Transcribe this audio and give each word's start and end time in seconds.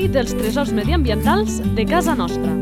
l'espai 0.00 0.08
dels 0.08 0.32
tresors 0.32 0.70
mediambientals 0.72 1.60
de 1.76 1.84
casa 1.84 2.14
nostra. 2.14 2.52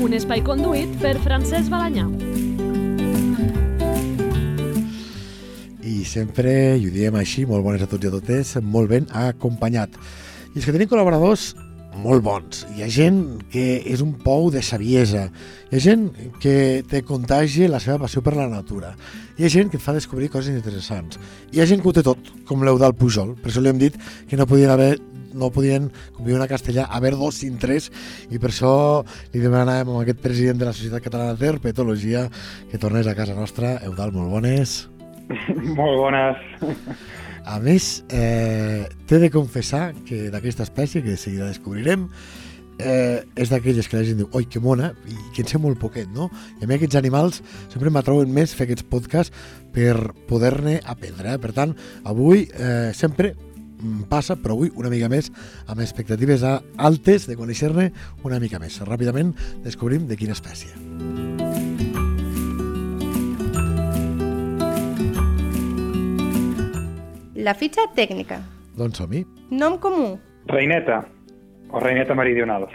Un 0.00 0.14
espai 0.16 0.40
conduït 0.40 0.88
per 1.02 1.18
Francesc 1.20 1.68
Balanyà. 1.68 2.06
I 5.82 6.04
sempre, 6.08 6.78
i 6.78 6.86
ho 6.86 6.92
diem 6.94 7.16
així, 7.20 7.44
molt 7.44 7.64
bones 7.64 7.82
a 7.82 7.90
tots 7.90 8.04
i 8.04 8.08
a 8.08 8.14
totes, 8.14 8.56
molt 8.62 8.88
ben 8.88 9.06
acompanyat. 9.12 9.92
I 10.54 10.60
és 10.60 10.64
que 10.64 10.72
tenim 10.72 10.88
col·laboradors 10.88 11.52
molt 12.02 12.24
bons. 12.24 12.64
Hi 12.74 12.82
ha 12.84 12.90
gent 12.90 13.22
que 13.52 13.64
és 13.88 14.02
un 14.04 14.12
pou 14.24 14.50
de 14.52 14.62
saviesa. 14.64 15.28
Hi 15.70 15.78
ha 15.78 15.82
gent 15.82 16.08
que 16.42 16.82
te 16.88 17.02
contagi 17.06 17.68
la 17.70 17.80
seva 17.82 18.00
passió 18.02 18.22
per 18.24 18.34
la 18.36 18.48
natura. 18.50 18.92
Hi 19.38 19.46
ha 19.46 19.52
gent 19.52 19.70
que 19.70 19.78
et 19.78 19.84
fa 19.84 19.94
descobrir 19.96 20.30
coses 20.32 20.54
interessants. 20.54 21.20
Hi 21.52 21.62
ha 21.62 21.68
gent 21.70 21.82
que 21.82 21.90
ho 21.90 21.94
té 21.96 22.04
tot, 22.06 22.32
com 22.48 22.66
l'Eudal 22.66 22.96
Pujol. 22.98 23.36
Per 23.40 23.50
això 23.50 23.62
li 23.62 23.72
hem 23.72 23.80
dit 23.80 23.96
que 24.28 24.38
no 24.40 24.48
podien 24.50 24.74
haver 24.74 24.94
no 25.32 25.48
podien, 25.48 25.86
com 26.12 26.26
diuen 26.26 26.42
a 26.44 26.48
castellà, 26.50 26.84
haver 26.92 27.14
dos 27.16 27.38
sin 27.40 27.54
tres, 27.56 27.86
i 28.28 28.36
per 28.36 28.50
això 28.50 28.74
li 29.32 29.40
demanàvem 29.40 29.94
a 29.94 30.02
aquest 30.02 30.20
president 30.20 30.60
de 30.60 30.68
la 30.68 30.74
Societat 30.76 31.06
Catalana 31.06 31.38
d'Herpetologia 31.40 32.26
que 32.68 32.80
tornés 32.82 33.08
a 33.08 33.16
casa 33.16 33.32
nostra. 33.32 33.78
Eudal, 33.88 34.12
molt 34.12 34.28
bones. 34.28 34.76
molt 35.78 36.02
bones. 36.04 36.44
A 37.44 37.58
més, 37.60 38.04
eh, 38.08 38.86
t'he 39.06 39.18
de 39.18 39.30
confessar 39.30 39.92
que 40.06 40.30
d'aquesta 40.30 40.62
espècie, 40.66 41.02
que 41.02 41.14
de 41.14 41.20
seguida 41.20 41.50
descobrirem, 41.50 42.08
eh, 42.78 43.24
és 43.36 43.50
d'aquelles 43.50 43.88
que 43.88 43.98
la 43.98 44.04
gent 44.06 44.18
diu 44.22 44.28
oi, 44.32 44.46
que 44.46 44.60
mona, 44.60 44.92
i 45.08 45.16
que 45.34 45.44
en 45.44 45.50
sé 45.50 45.58
molt 45.58 45.80
poquet, 45.80 46.08
no? 46.14 46.30
I 46.60 46.64
a 46.64 46.70
mi 46.70 46.76
aquests 46.78 46.98
animals 46.98 47.42
sempre 47.72 47.90
m'atrauen 47.90 48.32
més 48.32 48.54
fer 48.54 48.66
aquests 48.68 48.86
podcasts 48.88 49.34
per 49.74 50.12
poder-ne 50.28 50.80
aprendre. 50.84 51.34
Eh? 51.34 51.38
Per 51.42 51.52
tant, 51.56 51.74
avui 52.04 52.48
eh, 52.52 52.92
sempre 52.94 53.34
passa, 54.08 54.36
però 54.38 54.54
avui 54.54 54.70
una 54.78 54.90
mica 54.92 55.08
més, 55.10 55.32
amb 55.66 55.82
expectatives 55.82 56.44
altes 56.46 57.26
de 57.26 57.38
conèixer-ne 57.38 57.90
una 58.22 58.38
mica 58.42 58.62
més. 58.62 58.78
Ràpidament 58.86 59.34
descobrim 59.66 60.06
de 60.06 60.18
quina 60.20 60.38
espècie. 60.38 60.70
La 67.42 67.56
fitxa 67.58 67.88
tècnica. 67.96 68.38
Doncs 68.78 69.00
som-hi. 69.02 69.24
Nom 69.50 69.74
comú. 69.82 70.12
Reineta, 70.46 71.02
o 71.70 71.80
reineta 71.82 72.14
meridional. 72.14 72.68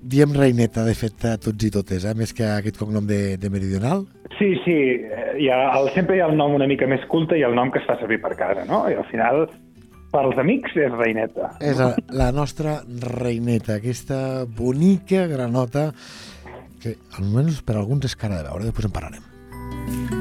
Diem 0.00 0.32
reineta, 0.32 0.84
de 0.86 0.94
fet, 0.96 1.24
a 1.28 1.36
tots 1.42 1.66
i 1.66 1.70
totes, 1.74 2.06
eh? 2.08 2.14
més 2.16 2.32
que 2.32 2.46
aquest 2.48 2.78
cognom 2.80 3.06
de, 3.06 3.36
de 3.36 3.50
meridional. 3.52 4.06
Sí, 4.38 4.54
sí, 4.64 4.76
eh, 5.04 5.32
hi 5.42 5.48
ha, 5.52 5.58
el, 5.76 5.90
sempre 5.94 6.16
hi 6.16 6.22
ha 6.22 6.28
el 6.30 6.36
nom 6.38 6.54
una 6.56 6.68
mica 6.70 6.88
més 6.88 7.04
culte 7.10 7.36
i 7.36 7.44
el 7.44 7.56
nom 7.58 7.72
que 7.74 7.82
es 7.82 7.88
fa 7.88 7.98
servir 8.00 8.20
per 8.22 8.34
casa, 8.38 8.64
no? 8.68 8.84
I 8.88 8.96
al 8.96 9.08
final, 9.10 9.44
pels 10.14 10.40
amics, 10.40 10.76
és 10.78 10.94
reineta. 10.94 11.52
És 11.60 11.82
la, 11.82 11.90
la 12.22 12.30
nostra 12.32 12.78
reineta, 13.18 13.76
aquesta 13.76 14.46
bonica 14.48 15.26
granota 15.28 15.90
que 16.80 16.94
almenys 17.18 17.60
per 17.66 17.76
alguns 17.76 18.08
és 18.08 18.16
cara 18.16 18.40
de 18.40 18.48
veure, 18.48 18.70
després 18.70 18.88
en 18.88 18.96
parlarem. 18.96 20.17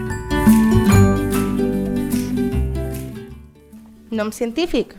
Nom 4.10 4.32
científic. 4.32 4.96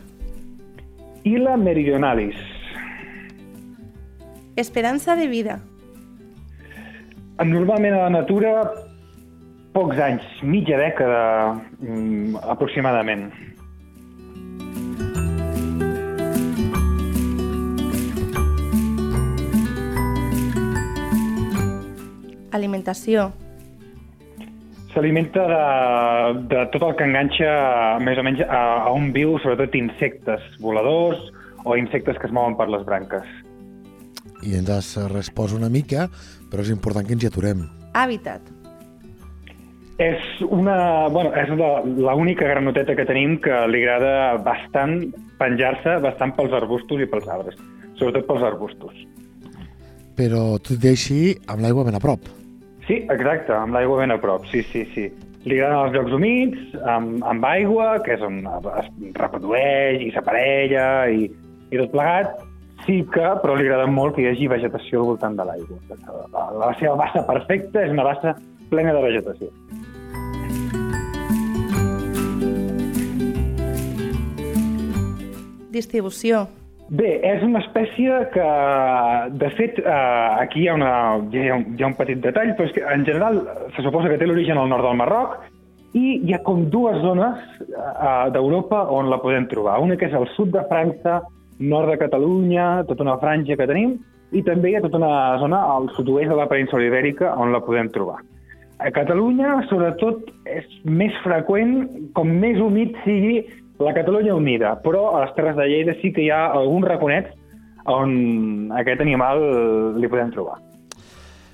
Ila 1.25 1.57
meridionalis. 1.57 2.35
Esperança 4.55 5.15
de 5.15 5.25
vida. 5.27 5.59
Normalment 7.41 7.95
a 7.95 8.03
la 8.03 8.09
natura, 8.13 8.51
pocs 9.73 9.97
anys, 9.97 10.27
mitja 10.43 10.77
dècada 10.77 11.21
mm, 11.79 12.37
aproximadament. 12.53 13.31
Alimentació. 22.53 23.31
S'alimenta 24.93 25.43
de, 25.45 25.63
de 26.49 26.63
tot 26.73 26.85
el 26.87 26.95
que 26.97 27.05
enganxa 27.05 27.49
més 28.01 28.17
o 28.17 28.23
menys 28.25 28.41
a, 28.47 28.61
a 28.87 28.93
on 28.93 29.11
viu, 29.13 29.35
sobretot 29.43 29.75
insectes 29.77 30.45
voladors 30.63 31.21
o 31.65 31.75
insectes 31.77 32.17
que 32.17 32.29
es 32.29 32.33
mouen 32.33 32.57
per 32.57 32.69
les 32.73 32.85
branques. 32.87 33.27
I 34.41 34.55
ens 34.57 34.71
has 34.73 34.93
respost 35.11 35.57
una 35.57 35.69
mica, 35.69 36.07
però 36.49 36.63
és 36.65 36.71
important 36.73 37.05
que 37.05 37.13
ens 37.17 37.25
hi 37.25 37.29
aturem. 37.29 37.67
Hàbitat. 37.93 38.55
És 39.99 40.23
una, 40.47 41.09
bueno, 41.11 41.33
és 41.35 41.49
l'única 41.51 42.47
granoteta 42.47 42.95
que 42.95 43.05
tenim 43.05 43.35
que 43.43 43.65
li 43.67 43.83
agrada 43.83 44.39
bastant 44.45 45.01
penjar-se 45.41 45.97
bastant 46.05 46.33
pels 46.37 46.55
arbustos 46.55 47.03
i 47.03 47.07
pels 47.11 47.27
arbres, 47.27 47.59
sobretot 47.99 48.27
pels 48.29 48.45
arbustos. 48.47 49.05
Però 50.15 50.43
tot 50.63 50.87
i 50.87 50.93
així, 50.95 51.21
amb 51.51 51.63
l'aigua 51.63 51.85
ben 51.87 51.99
a 51.99 52.03
prop. 52.03 52.38
Sí, 52.89 53.03
exacte, 53.13 53.53
amb 53.53 53.75
l'aigua 53.75 53.99
ben 53.99 54.09
a 54.09 54.15
prop, 54.17 54.47
sí, 54.49 54.63
sí, 54.71 54.79
sí. 54.95 55.03
Li 55.45 55.59
agraden 55.59 55.83
els 55.85 55.93
llocs 55.93 56.13
humits, 56.17 56.71
amb, 56.89 57.19
amb 57.21 57.45
aigua, 57.45 57.99
que 58.01 58.15
és 58.15 58.23
on 58.25 58.39
es 58.81 58.87
reprodueix 59.19 60.01
i 60.01 60.09
s'aparella 60.15 60.87
i, 61.13 61.27
i 61.69 61.77
tot 61.83 61.93
plegat, 61.93 62.41
sí 62.87 63.03
que, 63.13 63.29
però 63.43 63.53
li 63.53 63.69
agrada 63.69 63.85
molt 63.93 64.17
que 64.17 64.25
hi 64.25 64.31
hagi 64.31 64.49
vegetació 64.49 65.03
al 65.03 65.11
voltant 65.11 65.37
de 65.37 65.45
l'aigua. 65.45 65.77
La, 66.33 66.47
la 66.63 66.73
seva 66.81 66.97
bassa 67.03 67.21
perfecta 67.29 67.85
és 67.85 67.93
una 67.93 68.09
bassa 68.09 68.33
plena 68.73 68.97
de 68.97 69.05
vegetació. 69.05 69.53
Distribució. 75.69 76.47
Bé, 76.89 77.09
és 77.21 77.43
una 77.45 77.59
espècie 77.61 78.15
que, 78.33 78.45
de 79.37 79.49
fet, 79.53 79.77
eh, 79.77 80.41
aquí 80.41 80.63
hi 80.63 80.69
ha, 80.71 80.73
una, 80.73 80.93
hi, 81.29 81.43
ha 81.45 81.57
un, 81.59 81.65
hi 81.77 81.83
ha 81.85 81.89
un 81.91 81.95
petit 81.99 82.17
detall, 82.23 82.55
però 82.57 82.65
és 82.65 82.73
que 82.73 82.81
en 82.81 83.05
general 83.05 83.43
se 83.75 83.85
suposa 83.85 84.09
que 84.09 84.17
té 84.17 84.25
l'origen 84.25 84.57
al 84.57 84.71
nord 84.71 84.87
del 84.87 84.97
Marroc 84.97 85.35
i 85.93 86.17
hi 86.25 86.33
ha 86.33 86.41
com 86.45 86.63
dues 86.73 86.97
zones 87.03 87.43
eh, 87.67 88.25
d'Europa 88.33 88.87
on 88.95 89.11
la 89.13 89.21
podem 89.21 89.45
trobar. 89.53 89.77
Una 89.85 89.99
que 90.01 90.09
és 90.09 90.17
al 90.17 90.25
sud 90.33 90.49
de 90.55 90.65
França, 90.71 91.19
nord 91.59 91.93
de 91.93 91.99
Catalunya, 92.01 92.67
tota 92.89 93.05
una 93.05 93.19
franja 93.21 93.59
que 93.59 93.69
tenim, 93.69 93.99
i 94.33 94.41
també 94.45 94.71
hi 94.73 94.79
ha 94.79 94.83
tota 94.85 94.97
una 94.97 95.37
zona 95.41 95.61
al 95.75 95.89
sud-oest 95.93 96.33
de 96.33 96.41
la 96.41 96.49
península 96.49 96.89
ibèrica 96.89 97.35
on 97.37 97.53
la 97.53 97.61
podem 97.65 97.93
trobar. 97.93 98.17
A 98.79 98.89
Catalunya, 98.95 99.59
sobretot, 99.69 100.29
és 100.47 100.65
més 100.87 101.13
freqüent, 101.21 101.83
com 102.17 102.29
més 102.41 102.57
humit 102.63 102.97
sigui 103.03 103.43
la 103.79 103.93
Catalunya 103.95 104.35
Unida, 104.35 104.73
però 104.83 105.15
a 105.15 105.25
les 105.25 105.35
Terres 105.35 105.55
de 105.55 105.67
Lleida 105.67 105.95
sí 106.01 106.11
que 106.13 106.25
hi 106.25 106.31
ha 106.33 106.47
alguns 106.51 106.87
raconets 106.87 107.31
on 107.89 108.71
aquest 108.75 109.01
animal 109.01 109.39
li 109.97 110.09
podem 110.11 110.33
trobar. 110.35 110.59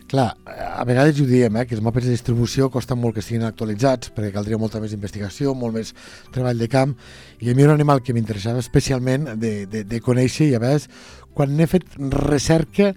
Clar, 0.05 0.27
a 0.45 0.83
vegades 0.85 1.17
ho 1.17 1.25
diem, 1.25 1.55
eh, 1.57 1.65
que 1.65 1.73
els 1.73 1.81
mapes 1.81 2.05
de 2.05 2.13
distribució 2.13 2.67
costen 2.69 2.99
molt 3.01 3.15
que 3.15 3.23
estiguin 3.23 3.45
actualitzats, 3.47 4.11
perquè 4.13 4.29
caldria 4.35 4.59
molta 4.61 4.79
més 4.79 4.93
investigació, 4.93 5.55
molt 5.57 5.73
més 5.73 5.95
treball 6.33 6.61
de 6.61 6.67
camp, 6.69 6.93
i 7.41 7.49
a 7.49 7.55
mi 7.57 7.65
un 7.65 7.73
animal 7.73 8.03
que 8.05 8.13
m'interessava 8.13 8.61
especialment 8.61 9.31
de, 9.41 9.53
de, 9.65 9.81
de 9.83 10.01
conèixer, 10.05 10.51
i 10.51 10.55
a 10.55 10.61
vegades, 10.61 10.85
quan 11.33 11.55
n'he 11.57 11.65
fet 11.67 11.97
recerca, 12.13 12.91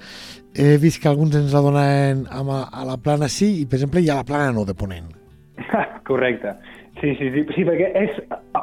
he 0.53 0.77
vist 0.83 1.01
que 1.01 1.09
alguns 1.09 1.39
ens 1.41 1.57
adonaven 1.57 2.27
a, 2.29 2.43
a 2.69 2.85
la 2.85 2.99
plana 3.01 3.33
sí, 3.33 3.55
i 3.63 3.65
per 3.65 3.81
exemple 3.81 4.05
hi 4.05 4.13
ha 4.13 4.21
la 4.21 4.29
plana 4.29 4.53
no 4.53 4.67
de 4.69 4.77
Ponent. 4.77 5.09
Correcte. 6.09 6.59
Sí, 7.01 7.15
sí, 7.15 7.31
sí, 7.31 7.45
sí, 7.55 7.65
perquè 7.67 7.93
és 7.95 8.17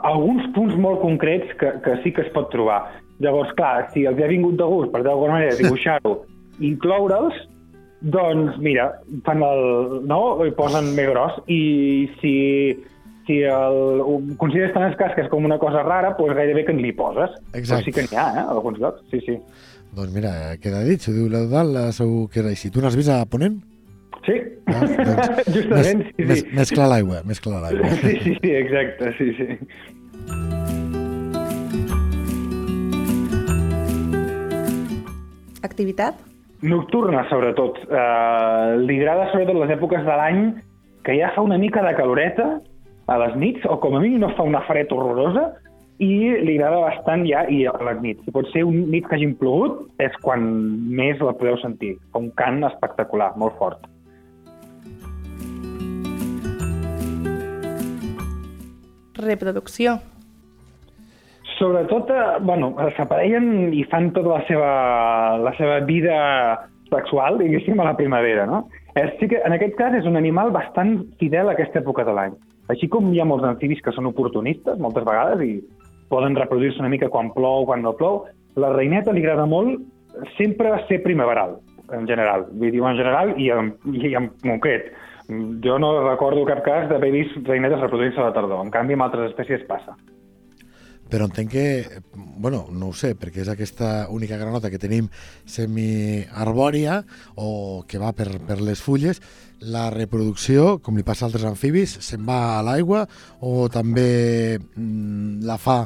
alguns 0.03 0.44
punts 0.56 0.75
molt 0.81 1.00
concrets 1.03 1.51
que, 1.59 1.72
que 1.85 1.97
sí 2.03 2.12
que 2.12 2.25
es 2.25 2.31
pot 2.35 2.50
trobar. 2.51 2.81
Llavors, 3.23 3.53
clar, 3.55 3.87
si 3.93 4.03
els 4.09 4.20
ha 4.20 4.28
vingut 4.28 4.58
de 4.59 4.67
gust, 4.67 4.91
per 4.91 5.05
d'alguna 5.05 5.37
manera, 5.37 5.55
dibuixar-ho, 5.55 6.17
incloure'ls, 6.59 7.37
doncs, 8.05 8.58
mira, 8.59 8.90
fan 9.26 9.43
el... 9.46 9.64
no? 10.09 10.20
I 10.46 10.52
posen 10.58 10.91
més 10.97 11.08
gros. 11.09 11.37
I 11.47 11.61
si, 12.20 12.34
si 13.28 13.40
el, 13.47 14.02
ho 14.03 14.17
consideres 14.41 14.76
tan 14.76 14.90
escàs 14.90 15.16
que 15.16 15.23
és 15.26 15.32
com 15.32 15.47
una 15.47 15.59
cosa 15.61 15.85
rara, 15.85 16.11
doncs 16.20 16.35
gairebé 16.37 16.66
que 16.67 16.76
en 16.76 16.84
li 16.84 16.91
poses. 16.97 17.37
Exacte. 17.53 17.70
Però 17.72 17.79
sí 17.87 17.96
que 17.96 18.05
n'hi 18.09 18.20
ha, 18.20 18.28
eh, 18.28 18.43
a 18.43 18.52
alguns 18.58 18.82
llocs, 18.84 19.08
sí, 19.14 19.23
sí. 19.26 19.40
Doncs 19.96 20.11
mira, 20.11 20.34
queda 20.59 20.84
dit, 20.84 20.99
si 20.99 21.14
ho 21.14 21.16
diu 21.16 21.32
l'Eudal, 21.32 21.72
segur 21.96 22.28
que 22.34 22.43
és 22.43 22.52
així. 22.52 22.73
Tu 22.73 22.84
n'has 22.84 22.99
vist 22.99 23.14
a 23.16 23.23
Ponent? 23.32 23.61
Sí, 24.25 24.39
Ah, 24.66 24.81
doncs, 24.85 25.49
justament, 25.53 25.99
més, 26.01 26.07
sí, 26.17 26.25
més, 26.25 26.39
sí. 26.41 26.53
més 26.57 26.72
clar 26.73 26.87
l'aigua, 26.89 27.22
més 27.29 27.41
clar 27.43 27.61
l'aigua. 27.63 27.91
Sí, 28.01 28.13
sí, 28.23 28.31
sí, 28.41 28.53
exacte, 28.57 29.11
sí, 29.19 29.27
sí. 29.37 29.47
Activitat. 35.66 36.17
Nocturna, 36.66 37.25
sobretot. 37.29 37.77
Uh, 37.85 38.81
li 38.87 38.97
agrada 39.01 39.29
sobretot 39.33 39.59
les 39.61 39.75
èpoques 39.75 40.05
de 40.07 40.17
l'any 40.22 40.41
que 41.05 41.17
ja 41.19 41.29
fa 41.35 41.45
una 41.45 41.59
mica 41.61 41.83
de 41.85 41.93
caloreta 41.97 42.47
a 43.05 43.19
les 43.22 43.35
nits, 43.37 43.66
o 43.69 43.77
com 43.81 43.93
a 43.97 44.01
mínim 44.01 44.23
no 44.23 44.31
fa 44.33 44.47
una 44.47 44.63
fred 44.66 44.89
horrorosa, 44.89 45.51
i 46.01 46.13
li 46.41 46.57
agrada 46.57 46.81
bastant 46.83 47.23
ja 47.29 47.45
i 47.53 47.61
a 47.69 47.75
les 47.85 48.01
nits. 48.01 48.25
Si 48.25 48.33
pot 48.33 48.49
ser 48.51 48.66
un 48.66 48.87
nit 48.89 49.05
que 49.05 49.19
hagin 49.19 49.35
plogut, 49.37 49.85
és 50.01 50.16
quan 50.25 50.47
més 50.89 51.22
la 51.22 51.35
podeu 51.37 51.59
sentir. 51.61 51.95
Fa 52.11 52.23
un 52.23 52.31
cant 52.39 52.66
espectacular, 52.67 53.35
molt 53.39 53.61
fort. 53.61 53.85
Reproducció. 59.16 60.00
sobretot, 61.58 62.09
eh, 62.09 62.38
bueno, 62.41 62.76
s'aparellen 62.97 63.73
i 63.73 63.84
fan 63.88 64.12
tota 64.14 64.34
la 64.34 64.41
seva, 64.47 64.72
la 65.40 65.53
seva 65.58 65.79
vida 65.88 66.17
sexual, 66.90 67.40
diguéssim, 67.40 67.79
a 67.79 67.85
la 67.85 67.96
primavera, 67.97 68.46
no? 68.46 68.66
És, 68.96 69.14
sí 69.20 69.29
que, 69.32 69.41
en 69.44 69.56
aquest 69.56 69.76
cas 69.79 69.96
és 69.97 70.06
un 70.08 70.16
animal 70.20 70.52
bastant 70.56 70.97
fidel 71.20 71.50
a 71.50 71.56
aquesta 71.56 71.82
època 71.82 72.06
de 72.08 72.16
l'any. 72.16 72.35
Així 72.72 72.90
com 72.91 73.12
hi 73.14 73.22
ha 73.22 73.28
molts 73.28 73.46
amfibis 73.47 73.82
que 73.85 73.94
són 73.96 74.09
oportunistes, 74.09 74.79
moltes 74.82 75.06
vegades, 75.08 75.44
i 75.46 75.61
poden 76.09 76.38
reproduir-se 76.38 76.82
una 76.84 76.91
mica 76.91 77.09
quan 77.09 77.32
plou, 77.34 77.66
quan 77.70 77.84
no 77.85 77.96
plou, 77.97 78.23
la 78.56 78.72
reineta 78.73 79.14
li 79.14 79.23
agrada 79.23 79.46
molt 79.50 79.82
sempre 80.38 80.72
ser 80.88 81.02
primaveral, 81.03 81.58
en 81.94 82.08
general. 82.08 82.47
Vull 82.53 82.72
dir, 82.72 82.84
en 82.84 83.00
general 83.00 83.34
i 83.41 83.50
en, 83.52 83.73
i 83.91 84.16
en 84.16 84.32
concret. 84.46 84.94
Jo 85.27 85.79
no 85.81 85.93
recordo 86.03 86.45
cap 86.45 86.61
cas 86.66 86.89
d'haver 86.89 87.11
vist 87.13 87.39
reinetes 87.47 87.81
reproduint-se 87.81 88.22
a 88.22 88.27
la 88.27 88.35
tardor. 88.35 88.61
En 88.61 88.73
canvi, 88.73 88.93
amb 88.93 89.07
altres 89.07 89.31
espècies 89.31 89.66
passa. 89.69 89.95
Però 91.09 91.27
entenc 91.29 91.51
que, 91.53 91.66
bueno, 92.41 92.63
no 92.73 92.89
ho 92.89 92.95
sé, 92.97 93.13
perquè 93.17 93.43
és 93.43 93.49
aquesta 93.51 94.07
única 94.09 94.39
granota 94.41 94.72
que 94.73 94.81
tenim 94.81 95.11
semiarbòria 95.45 97.03
o 97.37 97.83
que 97.87 98.01
va 98.01 98.09
per, 98.17 98.27
per 98.47 98.57
les 98.66 98.81
fulles, 98.81 99.22
la 99.61 99.91
reproducció, 99.93 100.79
com 100.81 100.97
li 100.97 101.05
passa 101.05 101.25
a 101.25 101.29
altres 101.29 101.45
amfibis, 101.45 101.93
se'n 102.01 102.25
va 102.25 102.57
a 102.57 102.63
l'aigua 102.66 103.05
o 103.45 103.69
també 103.69 104.57
mm, 104.57 105.45
la 105.45 105.59
fa 105.61 105.83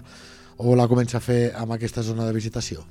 o 0.59 0.75
la 0.75 0.87
comença 0.91 1.19
a 1.19 1.23
fer 1.23 1.49
amb 1.55 1.75
aquesta 1.75 2.03
zona 2.03 2.27
de 2.27 2.35
visitació? 2.35 2.87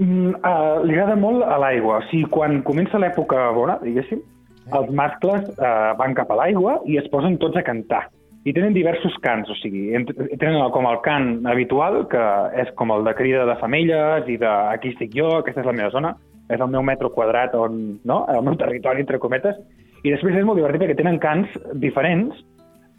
Mm, 0.00 0.32
uh, 0.40 0.80
li 0.88 0.96
agrada 0.96 1.18
molt 1.20 1.44
a 1.44 1.60
l'aigua. 1.60 2.00
O 2.00 2.08
sigui, 2.08 2.30
quan 2.32 2.62
comença 2.64 3.00
l'època 3.00 3.50
bona, 3.52 3.76
diguéssim, 3.84 4.24
els 4.70 4.90
mascles 4.94 5.48
uh, 5.56 5.92
van 5.98 6.14
cap 6.14 6.30
a 6.30 6.38
l'aigua 6.38 6.78
i 6.86 6.98
es 7.00 7.08
posen 7.12 7.38
tots 7.42 7.58
a 7.58 7.64
cantar. 7.66 8.06
I 8.42 8.54
tenen 8.54 8.74
diversos 8.74 9.14
cants, 9.22 9.50
o 9.50 9.56
sigui, 9.60 9.92
tenen 10.40 10.58
com 10.74 10.86
el 10.90 10.98
cant 11.04 11.46
habitual, 11.46 12.00
que 12.10 12.22
és 12.58 12.72
com 12.78 12.90
el 12.90 13.04
de 13.06 13.14
crida 13.14 13.44
de 13.46 13.54
femelles 13.60 14.26
i 14.26 14.38
de 14.40 14.50
aquí 14.50 14.90
estic 14.90 15.14
jo, 15.14 15.28
aquesta 15.38 15.62
és 15.62 15.68
la 15.68 15.76
meva 15.78 15.92
zona, 15.94 16.16
és 16.50 16.58
el 16.58 16.72
meu 16.72 16.82
metro 16.82 17.12
quadrat 17.14 17.54
on, 17.54 18.00
no?, 18.04 18.24
el 18.32 18.42
meu 18.42 18.58
territori, 18.58 19.04
entre 19.04 19.20
cometes, 19.22 19.60
i 20.02 20.10
després 20.10 20.34
és 20.34 20.46
molt 20.46 20.58
divertit 20.58 20.82
perquè 20.82 20.98
tenen 20.98 21.20
cants 21.22 21.54
diferents 21.78 22.42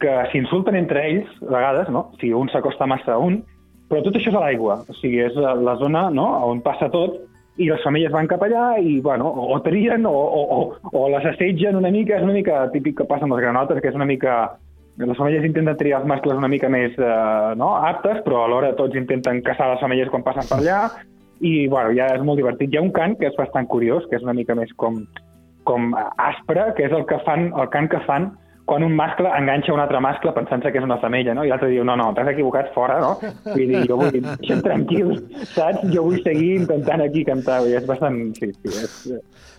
que 0.00 0.14
s'insulten 0.32 0.78
entre 0.80 1.04
ells, 1.10 1.28
a 1.44 1.52
vegades, 1.52 1.92
no?, 1.92 2.06
si 2.22 2.32
un 2.32 2.48
s'acosta 2.48 2.88
massa 2.88 3.18
a 3.18 3.20
un, 3.20 3.42
però 3.90 4.00
tot 4.00 4.16
això 4.16 4.32
és 4.32 4.38
a 4.38 4.42
l'aigua, 4.46 4.80
o 4.88 4.96
sigui, 4.96 5.20
és 5.26 5.36
la 5.36 5.76
zona 5.80 6.08
no, 6.10 6.24
on 6.48 6.64
passa 6.64 6.88
tot, 6.92 7.20
i 7.56 7.68
les 7.70 7.82
femelles 7.86 8.12
van 8.14 8.26
cap 8.30 8.42
allà 8.42 8.74
i, 8.82 8.98
bueno, 9.02 9.28
o, 9.30 9.58
trien 9.62 10.06
o, 10.10 10.12
o, 10.12 10.42
o, 10.56 10.90
o 10.90 11.08
les 11.12 11.26
assetgen 11.30 11.78
una 11.78 11.92
mica, 11.94 12.18
és 12.18 12.26
una 12.26 12.34
mica 12.34 12.64
típic 12.72 12.98
que 12.98 13.08
passa 13.10 13.28
amb 13.28 13.36
les 13.36 13.44
granotes, 13.46 13.80
que 13.82 13.92
és 13.92 13.98
una 13.98 14.08
mica... 14.08 14.54
Les 14.94 15.18
femelles 15.18 15.42
intenten 15.42 15.74
triar 15.74 16.00
els 16.00 16.06
mascles 16.06 16.38
una 16.38 16.50
mica 16.50 16.68
més 16.70 16.94
eh, 17.02 17.54
no, 17.58 17.72
aptes, 17.82 18.20
però 18.22 18.44
alhora 18.44 18.76
tots 18.78 18.94
intenten 18.94 19.40
caçar 19.42 19.72
les 19.72 19.82
femelles 19.82 20.10
quan 20.12 20.22
passen 20.22 20.46
per 20.46 20.60
allà, 20.60 20.76
i, 21.42 21.66
bueno, 21.66 21.90
ja 21.98 22.12
és 22.14 22.22
molt 22.22 22.38
divertit. 22.38 22.70
Hi 22.70 22.78
ha 22.78 22.84
un 22.84 22.92
cant 22.94 23.16
que 23.18 23.26
és 23.26 23.34
bastant 23.38 23.66
curiós, 23.70 24.06
que 24.06 24.20
és 24.20 24.22
una 24.22 24.36
mica 24.38 24.54
més 24.54 24.70
com, 24.78 25.00
com 25.66 25.96
aspre, 25.98 26.68
que 26.78 26.86
és 26.86 26.94
el 26.94 27.02
que 27.10 27.18
fan, 27.26 27.48
el 27.58 27.70
cant 27.74 27.90
que 27.90 28.02
fan 28.06 28.30
quan 28.64 28.82
un 28.82 28.94
mascle 28.96 29.28
enganxa 29.36 29.74
un 29.74 29.80
altre 29.82 30.00
mascle 30.00 30.32
pensant-se 30.32 30.70
que 30.72 30.78
és 30.80 30.84
una 30.86 30.96
femella, 31.02 31.34
no? 31.36 31.42
I 31.44 31.50
l'altre 31.52 31.68
diu, 31.68 31.84
no, 31.84 31.96
no, 32.00 32.06
t'has 32.16 32.30
equivocat 32.32 32.70
fora, 32.72 32.96
no? 33.02 33.10
Vull 33.44 33.66
dir, 33.68 33.82
jo 33.90 33.98
vull, 34.00 34.14
deixa'm 34.24 34.62
tranquil, 34.64 35.10
saps? 35.52 35.82
Jo 35.92 36.06
vull 36.06 36.22
seguir 36.24 36.54
intentant 36.62 37.02
aquí 37.04 37.24
cantar, 37.28 37.58
vull 37.60 37.74
dir, 37.74 37.82
és 37.82 37.86
bastant, 37.90 38.20
sí, 38.38 38.48
sí, 38.52 38.72
és... 38.72 38.96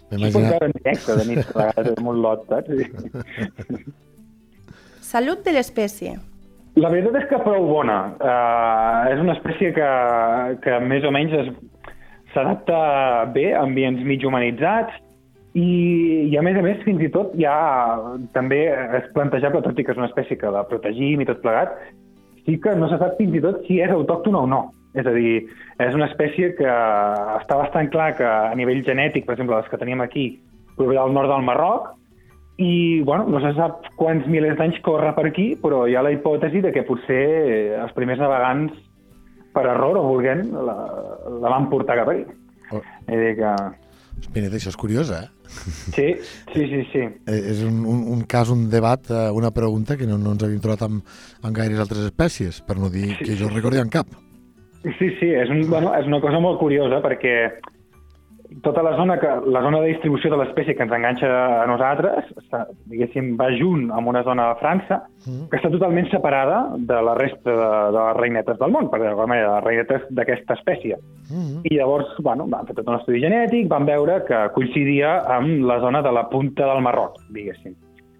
M'he 0.10 0.18
Sí, 0.18 0.34
pot 0.34 0.42
imaginat- 0.42 0.52
veure 0.54 0.66
en 0.70 0.74
directe, 0.80 1.16
de 1.18 1.24
nit, 1.30 1.48
a 1.54 1.58
vegades 1.60 1.92
és 1.96 2.02
molt 2.06 2.20
lot, 2.26 2.44
saps? 2.50 2.70
Sí. 2.70 3.94
Salut 5.06 5.44
de 5.46 5.54
l'espècie. 5.56 6.16
La 6.76 6.90
veritat 6.92 7.16
és 7.22 7.28
que 7.30 7.40
prou 7.46 7.66
bona. 7.70 7.98
Uh, 8.20 9.14
és 9.14 9.22
una 9.24 9.36
espècie 9.38 9.72
que, 9.76 9.90
que 10.66 10.80
més 10.84 11.06
o 11.08 11.12
menys 11.16 11.34
es- 11.40 11.54
s'adapta 12.34 12.78
bé 13.36 13.54
a 13.56 13.62
ambients 13.64 14.02
mig 14.04 14.26
humanitzats 14.28 14.98
i, 15.56 15.68
i 16.28 16.38
a 16.38 16.44
més 16.44 16.58
a 16.60 16.64
més 16.66 16.82
fins 16.84 17.02
i 17.04 17.12
tot 17.12 17.36
ja 17.40 17.56
també 18.36 18.66
és 19.00 19.12
plantejable, 19.16 19.64
tot 19.64 19.78
i 19.80 19.86
que 19.88 19.94
és 19.96 20.00
una 20.02 20.10
espècie 20.10 20.38
que 20.40 20.52
la 20.52 20.66
protegim 20.68 21.24
i 21.24 21.28
tot 21.30 21.40
plegat, 21.44 21.78
sí 22.46 22.58
que 22.62 22.76
no 22.76 22.90
se 22.92 23.00
sap 23.02 23.16
fins 23.20 23.38
i 23.38 23.44
tot 23.44 23.62
si 23.68 23.80
és 23.84 23.94
autòctona 23.94 24.44
o 24.44 24.50
no. 24.52 24.64
És 24.96 25.08
a 25.08 25.12
dir, 25.16 25.46
és 25.84 25.96
una 25.96 26.08
espècie 26.08 26.54
que 26.56 26.68
està 26.68 27.58
bastant 27.60 27.90
clar 27.92 28.14
que 28.20 28.28
a 28.28 28.56
nivell 28.56 28.84
genètic, 28.88 29.26
per 29.26 29.36
exemple, 29.36 29.58
les 29.60 29.72
que 29.72 29.80
tenim 29.80 30.04
aquí, 30.04 30.28
prové 30.78 30.96
del 30.96 31.16
nord 31.16 31.32
del 31.32 31.48
Marroc, 31.48 31.94
i, 32.56 33.02
bueno, 33.08 33.26
no 33.28 33.42
se 33.44 33.52
sap 33.58 33.90
quants 34.00 34.28
milers 34.32 34.56
d'anys 34.60 34.80
corre 34.84 35.12
per 35.16 35.26
aquí, 35.28 35.50
però 35.60 35.84
hi 35.88 35.96
ha 35.96 36.04
la 36.04 36.14
hipòtesi 36.16 36.64
de 36.64 36.72
que 36.76 36.86
potser 36.88 37.24
els 37.82 37.96
primers 37.96 38.22
navegants, 38.24 38.76
per 39.56 39.66
error 39.72 40.00
o 40.00 40.06
volent, 40.08 40.50
la, 40.52 40.76
la 41.40 41.52
van 41.52 41.68
portar 41.72 42.00
cap 42.02 42.12
aquí. 42.12 42.24
Oh. 42.72 42.84
És 43.08 43.16
a 43.16 43.24
dir 43.24 43.34
que... 43.40 43.56
Espina't, 44.22 44.54
això 44.56 44.72
és 44.72 44.78
curiós, 44.80 45.12
eh? 45.12 45.26
Sí, 45.96 46.08
sí, 46.54 46.66
sí, 46.72 46.82
sí. 46.92 47.04
Eh, 47.32 47.40
És 47.52 47.64
un, 47.68 47.84
un, 47.86 48.04
un 48.16 48.22
cas, 48.30 48.50
un 48.54 48.68
debat, 48.70 49.10
eh, 49.12 49.30
una 49.32 49.52
pregunta 49.52 49.98
que 49.98 50.08
no, 50.10 50.18
no 50.22 50.36
ens 50.36 50.46
havíem 50.46 50.62
trobat 50.64 50.86
amb, 50.88 51.16
amb 51.44 51.56
gaires 51.56 51.82
altres 51.84 52.08
espècies, 52.10 52.62
per 52.66 52.78
no 52.82 52.90
dir 52.94 53.16
que 53.22 53.38
jo 53.40 53.52
recordi 53.52 53.84
en 53.84 53.92
cap. 53.94 54.08
Sí, 54.86 55.10
sí, 55.20 55.32
és, 55.34 55.50
un, 55.50 55.64
bueno, 55.70 55.94
és 55.98 56.06
una 56.06 56.22
cosa 56.22 56.40
molt 56.42 56.60
curiosa 56.62 57.02
perquè 57.02 57.36
tota 58.64 58.84
la 58.86 58.96
zona, 58.98 59.18
que, 59.20 59.30
la 59.52 59.62
zona 59.62 59.82
de 59.82 59.94
distribució 59.94 60.32
de 60.32 60.40
l'espècie 60.42 60.76
que 60.76 60.84
ens 60.86 60.94
enganxa 60.94 61.30
a 61.62 61.66
nosaltres, 61.70 62.32
està, 62.42 62.66
diguéssim, 62.92 63.34
va 63.40 63.52
junt 63.58 63.90
amb 63.96 64.12
una 64.14 64.24
zona 64.24 64.52
de 64.54 64.60
França 64.62 65.02
Mm. 65.26 65.48
que 65.50 65.58
està 65.58 65.72
totalment 65.74 66.06
separada 66.12 66.58
de 66.78 66.98
la 67.02 67.16
resta 67.18 67.50
de, 67.50 67.70
de 67.96 67.98
les 67.98 68.18
reinetes 68.20 68.60
del 68.60 68.74
món, 68.74 68.92
per 68.92 69.00
d'alguna 69.02 69.32
manera, 69.32 69.48
de 69.48 69.56
les 69.56 69.66
reinetes 69.66 70.04
d'aquesta 70.14 70.58
espècie. 70.60 71.00
Mm 71.32 71.64
I 71.66 71.78
llavors, 71.80 72.12
bueno, 72.22 72.46
van 72.52 72.68
fer 72.68 72.76
tot 72.78 72.92
un 72.92 73.00
estudi 73.00 73.24
genètic, 73.24 73.68
van 73.72 73.88
veure 73.90 74.20
que 74.28 74.44
coincidia 74.54 75.18
amb 75.38 75.66
la 75.66 75.80
zona 75.82 76.04
de 76.06 76.12
la 76.14 76.28
punta 76.30 76.68
del 76.70 76.84
Marroc, 76.86 77.18
diguéssim. 77.34 77.74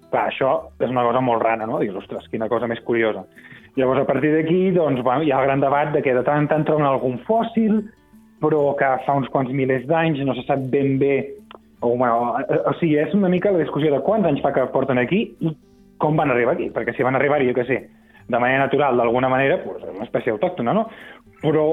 Clar, 0.10 0.30
això 0.32 0.72
és 0.80 0.90
una 0.90 1.04
cosa 1.06 1.22
molt 1.22 1.44
rana, 1.44 1.68
no? 1.70 1.78
Dius, 1.80 2.00
ostres, 2.02 2.26
quina 2.32 2.50
cosa 2.50 2.68
més 2.68 2.82
curiosa. 2.82 3.26
Llavors, 3.76 4.02
a 4.02 4.08
partir 4.10 4.32
d'aquí, 4.34 4.72
doncs, 4.72 5.04
bueno, 5.04 5.22
hi 5.22 5.32
ha 5.32 5.42
el 5.42 5.50
gran 5.50 5.62
debat 5.62 5.94
de 5.94 6.02
que 6.02 6.14
de 6.16 6.24
tant 6.24 6.46
en 6.46 6.48
tant 6.48 6.66
troben 6.66 6.88
algun 6.88 7.20
fòssil, 7.28 7.84
però 8.46 8.76
que 8.78 8.92
fa 9.08 9.18
uns 9.18 9.30
quants 9.34 9.50
milers 9.50 9.88
d'anys 9.90 10.22
no 10.26 10.38
se 10.38 10.46
sap 10.46 10.70
ben 10.70 11.00
bé... 11.02 11.16
O, 11.82 11.92
bueno, 11.98 12.32
o, 12.40 12.74
sigui, 12.80 12.96
és 13.02 13.14
una 13.14 13.30
mica 13.30 13.52
la 13.54 13.62
discussió 13.62 13.92
de 13.94 14.02
quants 14.06 14.26
anys 14.26 14.42
fa 14.42 14.54
que 14.56 14.64
porten 14.74 15.02
aquí 15.02 15.26
i 15.44 15.52
com 16.02 16.18
van 16.18 16.32
arribar 16.34 16.56
aquí. 16.56 16.70
Perquè 16.74 16.96
si 16.96 17.06
van 17.06 17.18
arribar, 17.18 17.42
jo 17.46 17.54
què 17.58 17.66
sé, 17.68 17.82
de 18.26 18.40
manera 18.40 18.64
natural, 18.64 18.98
d'alguna 18.98 19.30
manera, 19.30 19.60
doncs 19.62 19.84
és 19.84 19.94
una 19.94 20.08
espècie 20.08 20.34
autòctona, 20.34 20.74
no? 20.78 20.88
Però, 21.44 21.66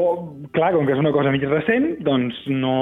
clar, 0.52 0.72
com 0.74 0.88
que 0.88 0.96
és 0.96 1.00
una 1.00 1.14
cosa 1.14 1.32
mig 1.32 1.44
recent, 1.48 1.94
doncs 2.04 2.42
no, 2.50 2.76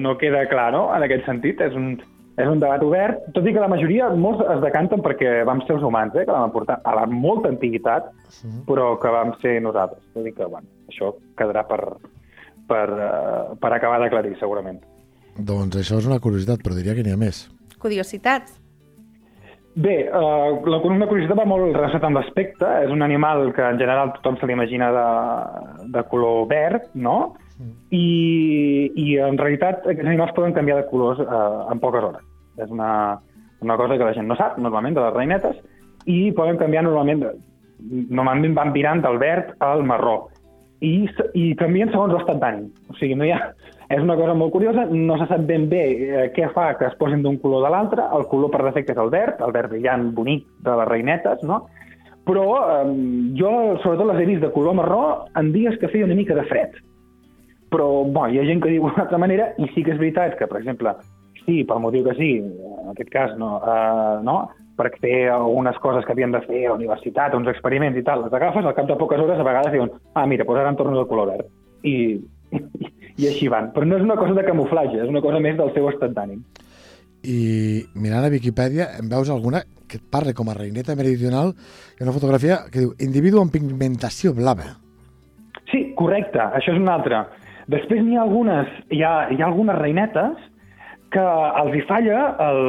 no 0.00 0.16
queda 0.20 0.46
clar, 0.48 0.70
no?, 0.72 0.86
en 0.94 1.04
aquest 1.04 1.26
sentit. 1.28 1.60
És 1.60 1.76
un, 1.76 1.98
és 2.40 2.48
un 2.48 2.62
debat 2.62 2.82
obert, 2.86 3.28
tot 3.36 3.44
i 3.44 3.52
que 3.52 3.62
la 3.62 3.70
majoria, 3.70 4.08
molts 4.16 4.40
es 4.56 4.62
decanten 4.64 5.04
perquè 5.04 5.42
vam 5.48 5.60
ser 5.66 5.76
els 5.76 5.84
humans, 5.86 6.16
eh, 6.16 6.24
que 6.24 6.32
vam 6.32 6.54
portar 6.54 6.80
a 6.80 6.96
la 7.02 7.04
molta 7.10 7.52
antiguitat, 7.52 8.08
però 8.70 8.94
que 9.02 9.12
vam 9.12 9.34
ser 9.42 9.58
nosaltres. 9.66 10.06
Tot 10.16 10.30
i 10.30 10.32
que, 10.32 10.48
bueno, 10.48 10.70
això 10.88 11.12
quedarà 11.38 11.66
per, 11.68 11.82
per, 12.68 12.88
uh, 12.90 13.54
per 13.60 13.72
acabar 13.76 14.00
d'aclarir, 14.02 14.34
segurament. 14.40 14.80
Doncs 15.34 15.80
això 15.80 15.98
és 15.98 16.06
una 16.10 16.20
curiositat, 16.22 16.62
però 16.62 16.76
diria 16.76 16.94
que 16.94 17.02
n'hi 17.06 17.14
ha 17.14 17.20
més. 17.20 17.46
Curiositats. 17.82 18.60
Bé, 19.74 19.96
uh, 20.06 20.60
la, 20.70 20.78
una 20.86 21.08
curiositat 21.10 21.40
va 21.40 21.48
molt 21.50 21.72
relacionada 21.74 22.10
amb 22.12 22.20
l'aspecte. 22.20 22.68
És 22.86 22.92
un 22.94 23.02
animal 23.02 23.48
que 23.56 23.64
en 23.66 23.80
general 23.80 24.12
tothom 24.18 24.38
se 24.38 24.46
l'imagina 24.46 24.92
de, 24.94 25.08
de 25.96 26.04
color 26.12 26.46
verd, 26.50 26.92
no? 26.94 27.34
I, 27.94 28.90
I 28.98 29.08
en 29.22 29.38
realitat 29.38 29.82
aquests 29.82 30.08
animals 30.10 30.34
poden 30.34 30.54
canviar 30.54 30.80
de 30.80 30.88
colors 30.90 31.22
uh, 31.22 31.66
en 31.72 31.82
poques 31.82 32.06
hores. 32.06 32.22
És 32.62 32.70
una, 32.70 33.18
una 33.66 33.76
cosa 33.80 33.98
que 33.98 34.06
la 34.06 34.14
gent 34.14 34.30
no 34.30 34.38
sap, 34.38 34.58
normalment, 34.62 34.94
de 34.94 35.02
les 35.02 35.16
reinetes, 35.16 35.58
i 36.06 36.30
poden 36.36 36.58
canviar 36.60 36.84
normalment, 36.86 37.24
normalment 38.14 38.54
van 38.54 38.72
virant 38.74 39.02
del 39.02 39.18
verd 39.22 39.54
al 39.64 39.82
marró. 39.86 40.28
I, 40.84 40.92
i 41.38 41.44
canvien 41.58 41.92
segons 41.92 42.12
l'estat 42.14 42.40
d'ànim. 42.42 42.68
O 42.90 42.98
sigui, 43.00 43.16
no 43.18 43.26
hi 43.28 43.32
ha... 43.34 43.40
És 43.92 44.00
una 44.00 44.16
cosa 44.16 44.32
molt 44.32 44.50
curiosa, 44.54 44.86
no 44.88 45.18
se 45.20 45.26
sap 45.28 45.42
ben 45.48 45.66
bé 45.68 45.82
eh, 45.92 46.22
què 46.34 46.48
fa 46.54 46.70
que 46.78 46.86
es 46.88 46.94
posin 46.98 47.20
d'un 47.22 47.36
color 47.42 47.66
de 47.66 47.72
l'altre. 47.74 48.06
El 48.16 48.24
color 48.30 48.50
per 48.50 48.62
defecte 48.64 48.94
és 48.94 49.00
el 49.00 49.12
verd, 49.12 49.42
el 49.44 49.52
verd 49.54 49.74
brillant, 49.74 50.08
bonic 50.16 50.46
de 50.64 50.76
les 50.80 50.88
reinetes, 50.88 51.44
no? 51.46 51.60
Però 52.24 52.46
eh, 52.62 52.94
jo, 53.36 53.52
sobretot, 53.82 54.08
les 54.08 54.22
he 54.22 54.28
vist 54.32 54.44
de 54.44 54.50
color 54.54 54.76
marró 54.80 55.02
en 55.36 55.52
dies 55.52 55.76
que 55.80 55.92
feia 55.92 56.08
una 56.08 56.16
mica 56.16 56.36
de 56.36 56.46
fred. 56.48 56.80
Però, 57.74 57.90
bo, 58.08 58.24
hi 58.30 58.40
ha 58.40 58.48
gent 58.48 58.64
que 58.64 58.72
diu 58.72 58.88
d'una 58.88 59.04
altra 59.04 59.20
manera, 59.20 59.50
i 59.60 59.68
sí 59.74 59.84
que 59.84 59.92
és 59.94 60.00
veritat 60.00 60.38
que, 60.40 60.48
per 60.48 60.62
exemple, 60.62 60.96
sí, 61.44 61.60
pel 61.68 61.82
motiu 61.84 62.06
que 62.06 62.16
sigui, 62.16 62.40
en 62.84 62.92
aquest 62.94 63.12
cas, 63.12 63.34
no, 63.40 63.56
uh, 63.60 64.20
no? 64.24 64.38
Perquè 64.78 65.00
fer 65.02 65.18
algunes 65.32 65.78
coses 65.82 66.06
que 66.06 66.14
havien 66.14 66.32
de 66.34 66.40
fer 66.46 66.64
a 66.64 66.72
la 66.72 66.78
universitat, 66.78 67.34
uns 67.38 67.50
experiments 67.52 67.98
i 67.98 68.04
tal, 68.06 68.24
les 68.24 68.34
agafes, 68.34 68.64
al 68.64 68.76
cap 68.76 68.88
de 68.90 68.98
poques 69.00 69.20
hores 69.22 69.40
a 69.40 69.46
vegades 69.46 69.72
diuen 69.74 69.92
ah, 70.14 70.26
mira, 70.26 70.46
doncs 70.46 70.60
ara 70.60 70.72
em 70.72 70.78
torno 70.80 71.06
color 71.10 71.30
verd. 71.30 71.50
I, 71.84 71.94
i, 72.50 72.62
i 73.22 73.28
així 73.30 73.48
van. 73.52 73.70
Però 73.74 73.86
no 73.86 73.98
és 73.98 74.06
una 74.06 74.18
cosa 74.20 74.36
de 74.36 74.46
camuflatge, 74.46 75.02
és 75.04 75.10
una 75.10 75.22
cosa 75.24 75.42
més 75.42 75.58
del 75.60 75.72
seu 75.76 75.88
estat 75.92 76.14
d'ànim. 76.16 76.42
I 77.24 77.38
mirant 77.96 78.26
a 78.26 78.32
Viquipèdia 78.32 78.90
en 79.00 79.08
veus 79.08 79.30
alguna 79.32 79.62
que 79.88 80.00
et 80.00 80.08
parla 80.12 80.34
com 80.36 80.50
a 80.50 80.56
reineta 80.56 80.96
meridional 80.98 81.54
i 81.96 82.04
una 82.04 82.12
fotografia 82.12 82.64
que 82.70 82.82
diu 82.82 82.92
individu 83.04 83.40
amb 83.40 83.52
pigmentació 83.54 84.34
blava. 84.36 84.74
Sí, 85.70 85.94
correcte, 85.96 86.42
això 86.58 86.74
és 86.74 86.80
una 86.80 86.98
altra. 86.98 87.24
Després 87.72 88.02
n'hi 88.04 88.18
ha 88.18 88.24
algunes, 88.26 88.68
hi 88.92 89.00
ha, 89.02 89.14
hi 89.32 89.40
ha 89.40 89.46
algunes 89.48 89.78
reinetes 89.78 90.50
que 91.14 91.24
els 91.62 91.76
hi 91.78 91.84
falla 91.88 92.24
el, 92.48 92.60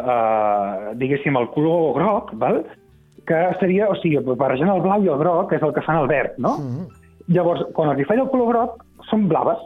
uh, 0.00 0.94
diguéssim, 1.00 1.36
el 1.36 1.50
color 1.56 1.92
groc, 1.98 2.32
val? 2.40 2.64
que 3.24 3.36
seria, 3.60 3.88
o 3.88 3.94
sigui, 4.00 4.20
barrejant 4.36 4.72
el 4.72 4.82
blau 4.84 5.04
i 5.04 5.08
el 5.08 5.20
groc, 5.20 5.48
que 5.50 5.56
és 5.56 5.64
el 5.64 5.72
que 5.76 5.84
fan 5.86 6.02
el 6.02 6.10
verd, 6.10 6.36
no? 6.38 6.58
Mm 6.58 6.72
-hmm. 6.72 7.04
Llavors, 7.36 7.62
quan 7.72 7.90
els 7.90 8.00
hi 8.00 8.04
falla 8.04 8.22
el 8.22 8.28
color 8.30 8.48
groc, 8.52 8.84
són 9.10 9.28
blaves. 9.28 9.58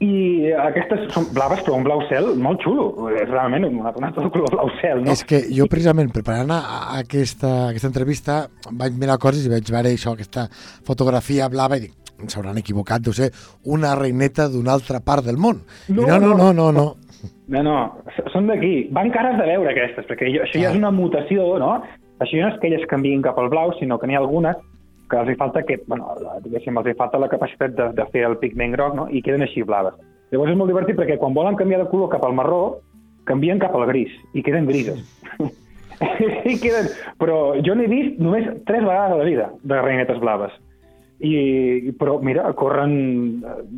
I 0.00 0.52
aquestes 0.52 1.12
són 1.12 1.26
blaves, 1.34 1.60
però 1.66 1.74
un 1.74 1.82
blau 1.82 2.00
cel 2.08 2.36
molt 2.36 2.62
xulo. 2.62 3.10
És 3.10 3.28
realment 3.28 3.64
una 3.64 3.92
tonada 3.92 4.22
de 4.22 4.30
color 4.30 4.50
blau 4.50 4.70
cel, 4.80 5.02
no? 5.04 5.10
És 5.10 5.24
que 5.24 5.42
jo, 5.50 5.66
precisament, 5.66 6.12
preparant 6.12 6.50
aquesta, 6.52 7.68
aquesta 7.70 7.88
entrevista, 7.88 8.48
vaig 8.70 8.92
mirar 8.92 9.18
coses 9.18 9.44
i 9.44 9.50
vaig 9.50 9.70
veure 9.70 9.90
això, 9.90 10.12
aquesta 10.12 10.48
fotografia 10.86 11.48
blava, 11.48 11.76
i 11.76 11.80
dic, 11.80 11.92
s'hauran 12.26 12.58
equivocat, 12.58 13.02
deu 13.02 13.12
ser 13.14 13.30
una 13.64 13.94
reineta 13.94 14.48
d'una 14.48 14.72
altra 14.74 15.00
part 15.00 15.24
del 15.24 15.36
món. 15.38 15.62
No, 15.88 16.02
I 16.02 16.06
no, 16.06 16.18
no, 16.18 16.34
no, 16.34 16.52
no, 16.52 16.72
no. 16.72 16.86
No, 17.48 17.62
no, 17.62 17.76
són 18.32 18.46
d'aquí. 18.50 18.88
Van 18.92 19.10
cares 19.10 19.38
de 19.38 19.46
veure 19.46 19.70
aquestes, 19.70 20.04
perquè 20.06 20.28
jo, 20.34 20.42
això 20.44 20.60
ja 20.60 20.68
Ah. 20.68 20.72
és 20.72 20.76
una 20.78 20.90
mutació, 20.90 21.58
no? 21.58 21.82
Això 22.20 22.36
ja 22.36 22.48
no 22.48 22.54
és 22.54 22.60
que 22.60 22.66
elles 22.68 22.86
canviïn 22.90 23.22
cap 23.22 23.38
al 23.38 23.48
blau, 23.48 23.72
sinó 23.78 23.98
que 23.98 24.06
n'hi 24.06 24.14
ha 24.14 24.18
algunes 24.18 24.56
que 25.08 25.16
els 25.16 25.30
hi 25.30 25.36
falta 25.40 25.62
que, 25.64 25.78
bueno, 25.86 26.10
diguéssim, 26.44 26.76
els 26.76 26.86
hi 26.90 26.94
falta 26.98 27.18
la 27.18 27.28
capacitat 27.32 27.72
de, 27.74 27.86
de 27.96 28.04
fer 28.12 28.26
el 28.26 28.36
pigment 28.38 28.74
groc, 28.74 28.94
no? 28.94 29.06
I 29.08 29.22
queden 29.22 29.42
així 29.46 29.62
blaves. 29.62 29.94
Llavors 30.30 30.50
és 30.52 30.58
molt 30.58 30.68
divertit 30.68 30.98
perquè 30.98 31.16
quan 31.16 31.32
volen 31.32 31.56
canviar 31.56 31.80
de 31.80 31.88
color 31.88 32.10
cap 32.12 32.24
al 32.28 32.34
marró, 32.36 32.80
canvien 33.24 33.58
cap 33.58 33.74
al 33.74 33.86
gris 33.88 34.12
i 34.34 34.42
queden 34.42 34.66
grises. 34.68 35.00
I 36.44 36.58
queden... 36.60 36.90
Però 37.18 37.38
jo 37.64 37.74
n'he 37.74 37.88
vist 37.90 38.18
només 38.22 38.44
tres 38.68 38.84
vegades 38.84 39.14
a 39.16 39.18
la 39.22 39.24
vida 39.24 39.48
de 39.62 39.80
reinetes 39.82 40.20
blaves. 40.20 40.52
I, 41.18 41.92
però 41.98 42.18
mira, 42.22 42.46
corren... 42.58 42.92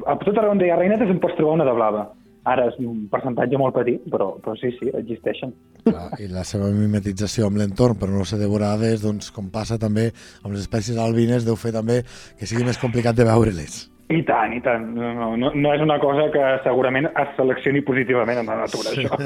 A 0.04 0.16
tot 0.20 0.36
arreu 0.36 0.52
on 0.52 0.60
hi 0.60 0.72
ha 0.72 0.80
reinetes 0.80 1.12
en 1.12 1.20
pots 1.22 1.38
trobar 1.38 1.56
una 1.56 1.68
de 1.68 1.76
blava. 1.76 2.08
Ara 2.50 2.66
és 2.70 2.76
un 2.80 3.04
percentatge 3.12 3.58
molt 3.60 3.74
petit, 3.76 4.04
però, 4.12 4.30
però 4.40 4.54
sí, 4.56 4.72
sí, 4.78 4.88
existeixen. 4.96 5.52
Clar, 5.84 6.08
I 6.20 6.28
la 6.32 6.44
seva 6.48 6.70
mimetització 6.72 7.48
amb 7.48 7.60
l'entorn, 7.60 7.98
però 8.00 8.16
no 8.16 8.24
ser 8.28 8.40
devorades, 8.40 9.04
doncs, 9.04 9.28
com 9.34 9.50
passa 9.52 9.76
també 9.80 10.08
amb 10.42 10.54
les 10.54 10.64
espècies 10.64 11.00
albines, 11.00 11.44
deu 11.48 11.56
fer 11.60 11.74
també 11.76 12.00
que 12.40 12.48
sigui 12.48 12.64
més 12.64 12.80
complicat 12.80 13.16
de 13.16 13.28
veure-les. 13.28 13.82
I 14.10 14.22
tant, 14.26 14.52
i 14.56 14.60
tant. 14.60 14.88
No, 14.96 15.12
no, 15.14 15.26
no, 15.38 15.50
no 15.54 15.72
és 15.76 15.80
una 15.84 15.96
cosa 16.02 16.24
que 16.34 16.42
segurament 16.64 17.06
es 17.06 17.28
seleccioni 17.36 17.80
positivament 17.86 18.40
en 18.42 18.48
la 18.50 18.56
natura, 18.64 18.90
això. 18.90 19.18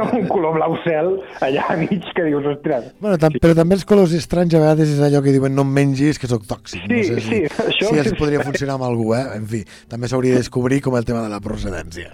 Amb 0.00 0.14
un 0.20 0.26
color 0.30 0.54
blau 0.56 0.76
cel 0.84 1.10
allà 1.44 1.66
a 1.68 1.76
mig 1.76 2.06
que 2.16 2.24
dius, 2.24 2.46
ostres, 2.54 2.86
Bueno, 3.02 3.18
tam 3.20 3.36
però 3.36 3.52
també 3.58 3.76
els 3.76 3.84
colors 3.84 4.14
estranys 4.16 4.56
a 4.56 4.62
vegades 4.64 4.94
és 4.96 5.02
allò 5.04 5.20
que 5.22 5.34
diuen 5.36 5.52
no 5.54 5.66
em 5.68 5.74
mengis, 5.76 6.18
que 6.18 6.30
sóc 6.30 6.46
tòxic. 6.48 6.86
no 6.88 6.96
Sí, 6.96 7.04
sé 7.04 7.20
si, 7.20 7.28
sí, 7.28 7.40
això 7.68 7.90
si 7.92 8.00
és- 8.00 8.14
podria 8.18 8.40
funcionar 8.40 8.78
amb 8.78 8.88
algú, 8.88 9.12
eh? 9.14 9.26
En 9.36 9.44
fi, 9.46 9.60
també 9.92 10.08
s'hauria 10.08 10.32
de 10.38 10.44
descobrir 10.44 10.80
com 10.80 10.96
el 10.96 11.04
tema 11.04 11.20
de 11.22 11.28
la 11.28 11.40
procedència. 11.44 12.08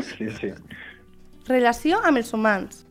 sí, 0.00 0.28
sí. 0.40 0.52
Relació 1.48 2.02
amb 2.04 2.18
els 2.20 2.32
humans. 2.34 2.82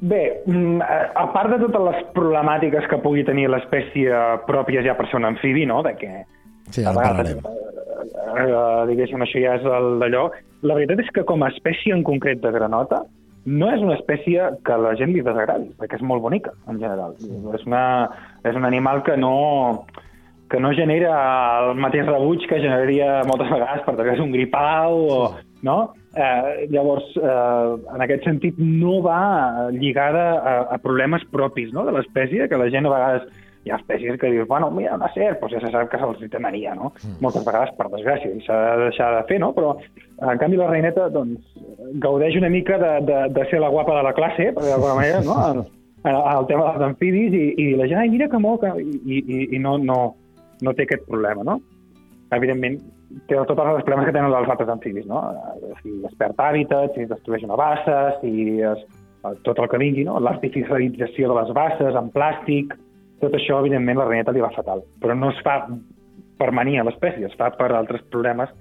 Bé, 0.00 0.42
mm, 0.46 0.80
a 0.80 0.98
a 1.22 1.24
part 1.34 1.50
de 1.50 1.58
totes 1.58 1.82
les 1.82 2.02
problemàtiques 2.14 2.86
que 2.90 2.98
pugui 3.02 3.24
tenir 3.26 3.48
l'espècie 3.50 4.10
pròpia 4.46 4.82
ja 4.86 4.94
per 4.94 5.08
ser 5.10 5.18
un 5.18 5.26
amfibi, 5.26 5.64
no?, 5.66 5.80
de 5.82 5.94
que 5.98 6.10
Sí, 6.70 6.82
ja 6.82 6.90
a 6.90 6.94
en 6.94 7.00
parlarem. 7.00 7.38
eh, 7.42 8.86
diguéssim, 8.90 9.22
això 9.24 9.44
ja 9.44 9.54
és 9.58 9.68
d'allò. 10.02 10.28
La 10.62 10.74
veritat 10.74 11.04
és 11.04 11.12
que 11.14 11.24
com 11.24 11.42
a 11.42 11.52
espècie 11.54 11.94
en 11.94 12.02
concret 12.06 12.42
de 12.42 12.52
granota, 12.54 13.04
no 13.48 13.70
és 13.72 13.80
una 13.80 13.96
espècie 13.96 14.50
que 14.64 14.74
a 14.74 14.80
la 14.82 14.94
gent 14.98 15.14
li 15.14 15.22
desagradi, 15.24 15.70
perquè 15.78 15.98
és 15.98 16.04
molt 16.04 16.22
bonica, 16.24 16.52
en 16.68 16.80
general. 16.82 17.14
És, 17.54 17.64
una, 17.66 17.82
és 18.44 18.56
un 18.58 18.66
animal 18.68 19.02
que 19.06 19.16
no, 19.16 19.86
que 20.50 20.60
no 20.60 20.72
genera 20.76 21.14
el 21.68 21.78
mateix 21.80 22.08
rebuig 22.08 22.44
que 22.48 22.60
generaria 22.60 23.22
moltes 23.28 23.50
vegades 23.52 23.84
per 23.86 24.08
és 24.14 24.24
un 24.24 24.34
gripau 24.34 25.04
o... 25.08 25.20
No? 25.58 25.92
Eh, 26.14 26.68
llavors, 26.70 27.02
eh, 27.18 27.72
en 27.94 28.02
aquest 28.04 28.28
sentit, 28.28 28.54
no 28.62 29.00
va 29.02 29.70
lligada 29.74 30.26
a, 30.38 30.52
a 30.76 30.78
problemes 30.78 31.24
propis 31.32 31.72
no? 31.74 31.82
de 31.82 31.96
l'espècie, 31.96 32.46
que 32.46 32.60
la 32.60 32.68
gent 32.70 32.86
a 32.86 32.92
vegades 32.92 33.26
hi 33.68 33.72
ha 33.74 33.78
espècies 33.78 34.16
que 34.20 34.30
dius, 34.32 34.48
bueno, 34.48 34.70
mira, 34.72 34.96
una 34.96 35.10
serp, 35.12 35.42
doncs 35.42 35.54
ja 35.54 35.60
se 35.62 35.70
sap 35.74 35.90
que 35.92 36.00
se'ls 36.00 36.22
hi 36.24 36.30
temaria, 36.32 36.74
no? 36.78 36.92
Mm. 36.96 37.18
Moltes 37.24 37.44
vegades, 37.46 37.74
per 37.76 37.88
desgràcia, 37.92 38.32
i 38.32 38.44
s'ha 38.46 38.58
de 38.64 38.86
deixar 38.88 39.10
de 39.14 39.24
fer, 39.28 39.40
no? 39.44 39.52
Però, 39.56 39.74
en 40.18 40.40
canvi, 40.40 40.60
la 40.60 40.70
reineta, 40.70 41.08
doncs, 41.12 41.58
gaudeix 42.04 42.38
una 42.40 42.52
mica 42.52 42.80
de, 42.80 42.92
de, 43.08 43.18
de 43.36 43.48
ser 43.50 43.60
la 43.60 43.72
guapa 43.74 43.98
de 43.98 44.06
la 44.08 44.14
classe, 44.16 44.52
per 44.56 44.64
d'alguna 44.64 44.96
manera, 45.02 45.24
no? 45.26 45.40
El, 46.06 46.14
el, 46.14 46.20
el 46.30 46.44
tema 46.46 46.68
dels 46.70 46.84
amfibis, 46.92 47.32
i, 47.34 47.46
i 47.58 47.64
la 47.76 47.88
gent, 47.90 47.98
ai, 47.98 48.08
mira 48.08 48.28
que 48.30 48.38
que... 48.38 48.68
i, 48.80 49.16
i, 49.18 49.38
i 49.56 49.58
no, 49.58 49.72
no, 49.82 49.96
no 50.62 50.72
té 50.78 50.86
aquest 50.86 51.02
problema, 51.08 51.42
no? 51.44 51.56
Evidentment, 52.32 52.78
té 53.26 53.34
tots 53.34 53.58
els 53.58 53.82
problemes 53.82 54.06
que 54.06 54.14
tenen 54.14 54.30
els 54.30 54.52
altres 54.54 54.70
amfibis, 54.70 55.08
no? 55.10 55.24
Si 55.82 55.96
es 56.06 56.14
perd 56.20 56.38
hàbitat, 56.38 56.94
si 56.94 57.02
es 57.02 57.10
destrueix 57.10 57.44
una 57.48 57.58
bassa, 57.58 57.98
si 58.22 58.60
es, 58.62 58.84
tot 59.42 59.58
el 59.58 59.68
que 59.68 59.82
vingui, 59.82 60.06
no? 60.06 60.20
L'artificialització 60.22 61.32
de 61.32 61.40
les 61.40 61.52
basses 61.56 61.98
amb 61.98 62.14
plàstic, 62.14 62.78
tot 63.22 63.34
això, 63.34 63.60
evidentment, 63.62 63.98
la 63.98 64.08
reineta 64.08 64.34
li 64.34 64.42
va 64.44 64.52
fatal. 64.54 64.84
Però 65.02 65.16
no 65.18 65.32
es 65.34 65.40
fa 65.44 65.60
per 66.38 66.50
mania 66.54 66.82
a 66.82 66.86
l'espècie, 66.86 67.26
es 67.26 67.36
fa 67.38 67.50
per 67.58 67.72
altres 67.74 68.04
problemes 68.12 68.52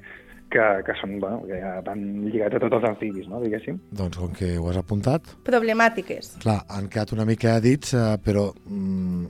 que, 0.51 0.63
que 0.85 0.95
són, 1.01 1.17
bueno, 1.21 1.43
que 1.47 1.59
ja 1.61 1.75
van 1.85 2.01
lligats 2.25 2.57
a 2.57 2.61
tots 2.63 2.79
els 2.79 2.87
amfibis, 2.89 3.27
no? 3.31 3.41
diguéssim. 3.43 3.79
Doncs 3.99 4.19
com 4.21 4.31
que 4.35 4.55
ho 4.57 4.69
has 4.71 4.79
apuntat, 4.79 5.35
Problemàtiques. 5.47 6.37
clar, 6.43 6.61
han 6.73 6.89
quedat 6.89 7.13
una 7.15 7.27
mica 7.27 7.57
dits, 7.63 7.93
eh, 7.93 8.05
però 8.23 8.47
mm, 8.65 9.27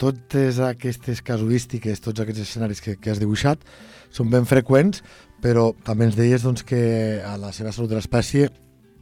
totes 0.00 0.60
aquestes 0.62 1.24
casuístiques, 1.26 2.04
tots 2.04 2.22
aquests 2.22 2.44
escenaris 2.44 2.84
que, 2.84 2.98
que 3.00 3.10
has 3.12 3.22
dibuixat 3.22 3.64
són 4.12 4.30
ben 4.32 4.46
freqüents, 4.48 5.02
però 5.42 5.70
també 5.84 6.10
ens 6.10 6.18
deies 6.18 6.44
doncs, 6.44 6.64
que 6.68 7.18
a 7.24 7.36
la 7.40 7.52
seva 7.56 7.72
salut 7.72 7.90
de 7.90 7.98
l'espècie 7.98 8.52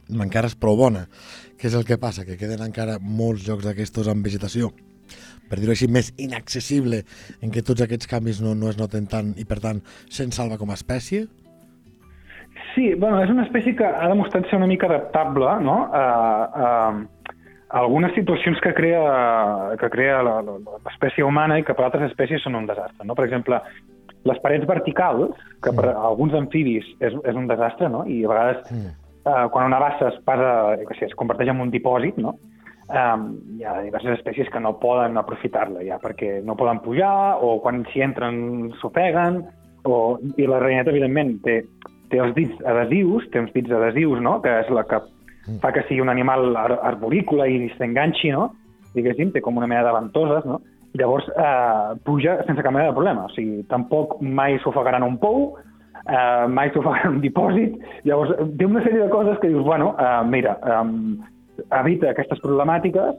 encara 0.09 0.49
és 0.51 0.57
prou 0.57 0.77
bona. 0.79 1.05
Què 1.59 1.69
és 1.69 1.75
el 1.77 1.85
que 1.87 1.99
passa? 1.99 2.25
Que 2.27 2.37
queden 2.39 2.63
encara 2.63 2.99
molts 3.01 3.47
llocs 3.47 3.65
d'aquestos 3.65 4.09
amb 4.11 4.25
vegetació 4.25 4.71
per 5.49 5.59
dir-ho 5.61 5.73
així, 5.75 5.87
més 5.91 6.11
inaccessible, 6.17 7.03
en 7.41 7.53
què 7.53 7.63
tots 7.65 7.85
aquests 7.85 8.09
canvis 8.09 8.41
no, 8.43 8.55
no 8.57 8.69
es 8.71 8.79
noten 8.81 9.05
tant 9.11 9.33
i, 9.37 9.45
per 9.45 9.59
tant, 9.63 9.81
se'n 10.09 10.31
salva 10.35 10.57
com 10.61 10.71
a 10.73 10.77
espècie? 10.79 11.27
Sí, 12.73 12.93
bueno, 12.99 13.21
és 13.23 13.29
una 13.31 13.45
espècie 13.45 13.75
que 13.75 13.87
ha 13.87 14.07
demostrat 14.11 14.47
ser 14.49 14.57
una 14.57 14.67
mica 14.67 14.87
adaptable 14.89 15.51
no? 15.63 15.77
a, 15.95 16.05
a, 16.65 16.69
a 17.69 17.79
algunes 17.79 18.11
situacions 18.15 18.59
que 18.63 18.73
crea, 18.75 19.03
que 19.79 19.89
crea 19.93 20.21
l'espècie 20.25 21.23
humana 21.23 21.59
i 21.59 21.63
que 21.67 21.75
per 21.75 21.87
altres 21.87 22.09
espècies 22.09 22.43
són 22.43 22.57
un 22.59 22.67
desastre. 22.67 23.07
No? 23.07 23.15
Per 23.15 23.27
exemple, 23.27 23.61
les 24.25 24.41
parets 24.43 24.67
verticals, 24.67 25.35
que 25.63 25.71
per 25.75 25.91
a 25.93 25.95
alguns 26.09 26.35
amfibis 26.35 26.87
és, 26.99 27.15
és 27.15 27.35
un 27.35 27.47
desastre, 27.51 27.91
no? 27.91 28.03
i 28.07 28.23
a 28.25 28.31
vegades 28.33 28.71
Mm. 28.71 28.91
eh, 29.25 29.47
quan 29.51 29.67
una 29.71 29.79
bassa 29.79 30.09
es 30.09 30.19
passa, 30.25 30.75
jo 30.81 30.89
què 30.89 30.99
sé, 30.99 31.05
es 31.11 31.15
converteix 31.15 31.49
en 31.53 31.61
un 31.61 31.71
dipòsit, 31.71 32.17
no? 32.17 32.35
Um, 32.85 33.21
hi 33.57 33.63
ha 33.65 33.79
diverses 33.81 34.19
espècies 34.19 34.49
que 34.53 34.59
no 34.61 34.75
poden 34.77 35.17
aprofitar-la 35.17 35.81
ja 35.87 35.95
perquè 35.97 36.43
no 36.45 36.53
poden 36.53 36.83
pujar 36.85 37.41
o 37.41 37.55
quan 37.63 37.81
s'hi 37.89 38.03
entren 38.05 38.35
s'ofeguen 38.77 39.39
o, 39.89 40.19
i 40.37 40.45
la 40.45 40.59
reineta 40.61 40.93
evidentment 40.93 41.39
té, 41.41 41.63
té 42.13 42.21
els 42.21 42.35
dits 42.37 42.61
adhesius, 42.61 43.25
té 43.33 43.41
uns 43.41 43.49
dits 43.57 43.73
adhesius, 43.73 44.21
no? 44.21 44.37
que 44.43 44.53
és 44.61 44.69
la 44.69 44.85
que 44.85 45.01
fa 45.63 45.73
que 45.73 45.81
sigui 45.89 46.03
un 46.05 46.13
animal 46.13 46.53
ar 46.61 46.77
arborícola 46.91 47.49
i 47.49 47.71
s'enganxi, 47.73 48.35
no? 48.37 48.51
diguéssim, 48.93 49.33
té 49.33 49.41
com 49.41 49.57
una 49.57 49.67
mena 49.69 49.83
de 49.87 49.93
ventoses, 49.97 50.45
no? 50.45 50.61
Llavors 50.95 51.25
eh, 51.27 51.95
puja 52.07 52.37
sense 52.47 52.63
cap 52.63 52.71
mena 52.71 52.87
de 52.87 52.95
problema, 52.95 53.25
o 53.27 53.33
sigui, 53.35 53.65
tampoc 53.71 54.19
mai 54.21 54.59
s'ofegarà 54.63 55.01
en 55.01 55.09
un 55.09 55.17
pou, 55.19 55.55
eh, 56.05 56.45
mai 56.47 56.71
s'ofegarà 56.71 57.09
en 57.09 57.17
un 57.17 57.23
dipòsit, 57.25 57.75
llavors 58.07 58.31
té 58.55 58.69
una 58.69 58.83
sèrie 58.85 59.03
de 59.03 59.11
coses 59.11 59.41
que 59.41 59.51
dius, 59.51 59.65
bueno, 59.67 59.91
eh, 59.99 60.21
mira, 60.31 60.55
eh, 60.63 61.33
evita 61.63 62.11
aquestes 62.11 62.41
problemàtiques 62.43 63.17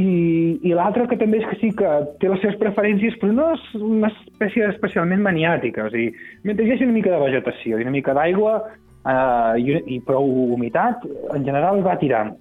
i, 0.00 0.58
i 0.64 0.72
l'altre 0.72 1.04
que 1.10 1.18
també 1.20 1.42
és 1.42 1.48
que 1.50 1.58
sí 1.60 1.70
que 1.76 1.90
té 2.20 2.30
les 2.30 2.40
seves 2.40 2.56
preferències, 2.60 3.18
però 3.20 3.34
no 3.36 3.50
és 3.52 3.66
una 3.76 4.08
espècie 4.08 4.70
especialment 4.70 5.20
maniàtica. 5.24 5.84
O 5.84 5.92
sigui, 5.92 6.14
mentre 6.48 6.64
hi 6.64 6.72
hagi 6.72 6.88
una 6.88 6.96
mica 6.96 7.12
de 7.12 7.20
vegetació 7.20 7.76
i 7.76 7.84
una 7.84 7.92
mica 7.92 8.14
d'aigua 8.16 8.54
eh, 8.62 9.60
i, 9.60 9.76
i 9.96 10.00
prou 10.06 10.32
humitat, 10.56 11.04
en 11.36 11.44
general 11.44 11.84
va 11.84 11.98
tirant, 12.00 12.32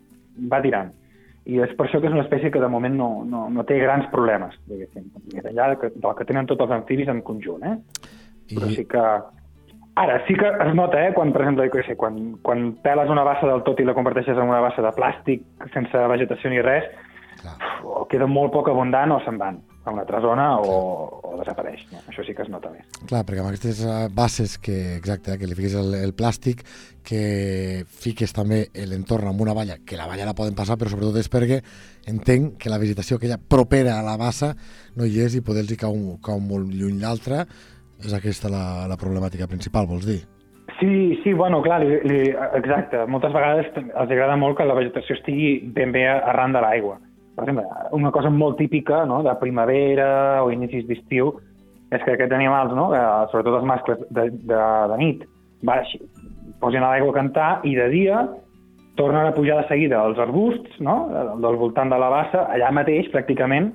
va 0.52 0.62
tirant. 0.64 0.94
I 1.50 1.60
és 1.66 1.74
per 1.76 1.88
això 1.88 2.00
que 2.00 2.08
és 2.08 2.16
una 2.16 2.24
espècie 2.24 2.54
que 2.54 2.62
de 2.62 2.70
moment 2.72 2.96
no, 2.96 3.10
no, 3.28 3.48
no 3.52 3.68
té 3.68 3.80
grans 3.82 4.08
problemes, 4.14 4.56
diguéssim, 4.70 5.10
més 5.34 5.46
enllà 5.50 5.72
del 5.72 5.80
que, 5.82 5.92
del 5.98 6.18
que 6.18 6.28
tenen 6.30 6.48
tots 6.48 6.68
els 6.68 6.76
amfibis 6.78 7.10
en 7.12 7.24
conjunt. 7.26 7.66
Eh? 7.68 8.10
Però 8.56 8.72
I, 8.72 8.80
sí 8.80 8.88
que... 8.88 9.06
Ara, 10.02 10.18
sí 10.26 10.34
que 10.34 10.48
es 10.50 10.74
nota, 10.74 10.98
eh, 11.06 11.14
quan, 11.14 11.30
per 11.34 11.44
exemple, 11.44 11.68
jo 11.70 11.84
sé, 11.86 11.96
quan, 12.00 12.16
quan 12.42 12.72
peles 12.82 13.10
una 13.14 13.26
bassa 13.28 13.46
del 13.46 13.62
tot 13.68 13.80
i 13.82 13.86
la 13.86 13.94
converteixes 13.98 14.38
en 14.38 14.50
una 14.50 14.62
bassa 14.64 14.82
de 14.82 14.94
plàstic 14.98 15.44
sense 15.76 16.06
vegetació 16.14 16.50
ni 16.50 16.64
res, 16.66 16.88
clar, 17.42 17.58
o 17.86 18.08
queda 18.10 18.30
molt 18.30 18.54
poc 18.56 18.72
abundant 18.74 19.14
o 19.14 19.20
se'n 19.26 19.38
van. 19.42 19.62
a 19.84 19.90
una 19.90 20.02
altra 20.02 20.22
zona 20.22 20.60
o, 20.60 20.74
o 21.26 21.38
desapareix. 21.40 21.88
No? 21.90 22.04
Això 22.12 22.22
sí 22.22 22.36
que 22.38 22.44
es 22.46 22.52
nota 22.54 22.70
més. 22.70 22.86
Clar, 23.10 23.24
perquè 23.26 23.42
amb 23.42 23.50
aquestes 23.50 23.82
eh, 23.82 23.96
bases 24.14 24.60
que, 24.62 24.76
exacte, 25.00 25.34
eh, 25.34 25.40
que 25.42 25.50
li 25.50 25.58
fiques 25.58 25.74
el, 25.80 25.96
el 25.98 26.14
plàstic, 26.14 26.62
que 27.08 27.82
fiques 27.90 28.30
també 28.38 28.68
l'entorn 28.78 29.32
amb 29.32 29.42
una 29.42 29.56
valla, 29.58 29.80
que 29.82 29.98
la 29.98 30.06
valla 30.06 30.28
la 30.30 30.38
poden 30.38 30.54
passar, 30.58 30.78
però 30.78 30.94
sobretot 30.94 31.18
és 31.18 31.32
perquè 31.34 31.64
entenc 32.14 32.60
que 32.62 32.70
la 32.70 32.78
vegetació 32.82 33.18
aquella 33.18 33.42
propera 33.42 33.98
a 33.98 34.06
la 34.06 34.20
bassa 34.22 34.54
no 34.98 35.10
hi 35.10 35.18
és 35.26 35.40
i 35.40 35.46
poder-los 35.46 35.82
cau, 35.82 35.98
cau 36.22 36.38
molt 36.38 36.70
lluny 36.70 37.02
l'altra, 37.02 37.48
és 38.06 38.14
aquesta 38.18 38.50
la, 38.52 38.88
la 38.90 38.98
problemàtica 39.00 39.48
principal, 39.50 39.88
vols 39.90 40.08
dir? 40.08 40.22
Sí, 40.80 41.20
sí, 41.24 41.34
bueno, 41.38 41.62
clar, 41.62 41.82
li, 41.84 42.00
li, 42.10 42.20
exacte. 42.58 43.04
Moltes 43.12 43.34
vegades 43.36 43.70
els 43.78 44.10
agrada 44.10 44.38
molt 44.40 44.58
que 44.58 44.66
la 44.66 44.78
vegetació 44.78 45.18
estigui 45.18 45.52
ben 45.76 45.94
bé 45.94 46.08
arran 46.10 46.56
de 46.56 46.64
l'aigua. 46.64 46.98
Per 47.36 47.46
exemple, 47.46 47.66
una 47.98 48.12
cosa 48.12 48.32
molt 48.34 48.58
típica 48.58 49.04
no, 49.06 49.22
de 49.24 49.34
primavera 49.40 50.42
o 50.44 50.50
inicis 50.52 50.88
d'estiu 50.90 51.36
és 51.92 52.04
que 52.06 52.16
aquests 52.16 52.34
animals, 52.36 52.74
no, 52.76 52.88
sobretot 53.32 53.60
els 53.60 53.68
mascles 53.68 54.02
de, 54.10 54.30
de, 54.32 54.62
de 54.92 54.98
nit, 55.02 55.26
baix, 55.68 55.92
posin 56.62 56.86
a 56.86 56.94
l'aigua 56.94 57.12
a 57.14 57.20
cantar 57.20 57.50
i 57.68 57.76
de 57.76 57.88
dia 57.92 58.24
tornen 59.00 59.28
a 59.28 59.34
pujar 59.36 59.62
de 59.62 59.68
seguida 59.70 60.00
als 60.02 60.20
arbusts, 60.20 60.80
no?, 60.84 60.96
del 61.42 61.58
voltant 61.60 61.92
de 61.92 62.00
la 62.00 62.10
bassa, 62.12 62.46
allà 62.54 62.72
mateix, 62.76 63.10
pràcticament, 63.14 63.72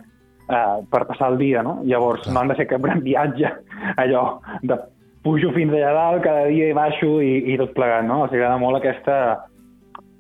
eh, 0.49 0.77
per 0.91 1.05
passar 1.09 1.33
el 1.33 1.39
dia, 1.41 1.63
no? 1.67 1.81
Llavors, 1.85 2.29
no 2.31 2.41
han 2.41 2.53
de 2.53 2.59
fer 2.59 2.69
cap 2.71 2.85
gran 2.85 3.03
viatge, 3.05 3.53
allò 4.03 4.27
de 4.63 4.79
pujo 5.27 5.51
fins 5.57 5.75
allà 5.75 5.93
dalt 5.97 6.23
cada 6.25 6.47
dia 6.47 6.71
i 6.71 6.77
baixo 6.77 7.17
i, 7.25 7.33
i 7.53 7.59
tot 7.61 7.75
plegat, 7.75 8.07
no? 8.07 8.23
Els 8.25 8.37
agrada 8.37 8.61
molt 8.63 8.79
aquesta 8.79 9.19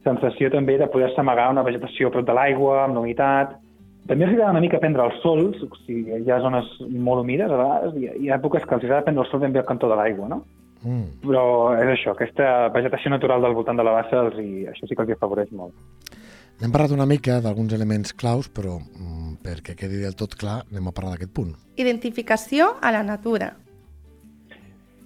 sensació 0.06 0.50
també 0.50 0.76
de 0.78 0.88
poder-se 0.90 1.20
amagar 1.22 1.50
una 1.50 1.64
vegetació 1.66 2.10
prop 2.14 2.26
de 2.26 2.34
l'aigua, 2.34 2.84
amb 2.84 3.00
humitat. 3.00 3.56
També 4.06 4.26
els 4.26 4.36
agrada 4.36 4.54
una 4.54 4.62
mica 4.62 4.78
prendre 4.82 5.02
el 5.02 5.16
sol, 5.22 5.48
o 5.50 5.80
sigui, 5.82 6.20
hi 6.22 6.30
ha 6.30 6.42
zones 6.42 6.68
molt 6.90 7.24
humides, 7.24 7.50
a 7.50 7.58
vegades, 7.58 7.96
hi 7.98 8.06
ha, 8.06 8.14
hi 8.14 8.30
ha 8.30 8.38
èpoques 8.38 8.66
que 8.66 8.78
els 8.78 8.86
agrada 8.86 9.06
prendre 9.08 9.24
el 9.24 9.30
sol 9.32 9.42
ben 9.42 9.54
bé 9.54 9.62
al 9.62 9.66
cantó 9.66 9.90
de 9.90 9.98
l'aigua, 9.98 10.30
no? 10.30 10.44
Mm. 10.86 11.06
Però 11.24 11.42
és 11.74 11.90
això, 11.96 12.14
aquesta 12.14 12.68
vegetació 12.74 13.10
natural 13.10 13.42
del 13.42 13.56
voltant 13.58 13.78
de 13.78 13.86
la 13.86 13.96
bassa, 13.96 14.22
els 14.28 14.38
hi, 14.38 14.50
això 14.70 14.86
sí 14.86 14.94
que 14.94 15.02
els 15.02 15.10
hi 15.10 15.16
afavoreix 15.16 15.50
molt. 15.58 15.74
Hem 16.62 16.72
parlat 16.72 16.94
una 16.94 17.08
mica 17.08 17.40
d'alguns 17.44 17.74
elements 17.76 18.14
claus, 18.16 18.46
però 18.48 18.78
mm, 18.78 19.25
perquè 19.46 19.76
quedi 19.78 20.02
del 20.02 20.18
tot 20.18 20.34
clar, 20.38 20.60
anem 20.70 20.90
a 20.90 20.94
parlar 20.96 21.14
d'aquest 21.14 21.32
punt. 21.36 21.54
Identificació 21.78 22.74
a 22.82 22.92
la 22.94 23.02
natura. 23.06 23.52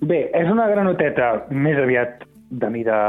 Bé, 0.00 0.30
és 0.32 0.48
una 0.48 0.66
granoteta 0.70 1.32
més 1.52 1.76
aviat 1.78 2.24
de 2.50 2.70
mida 2.72 3.00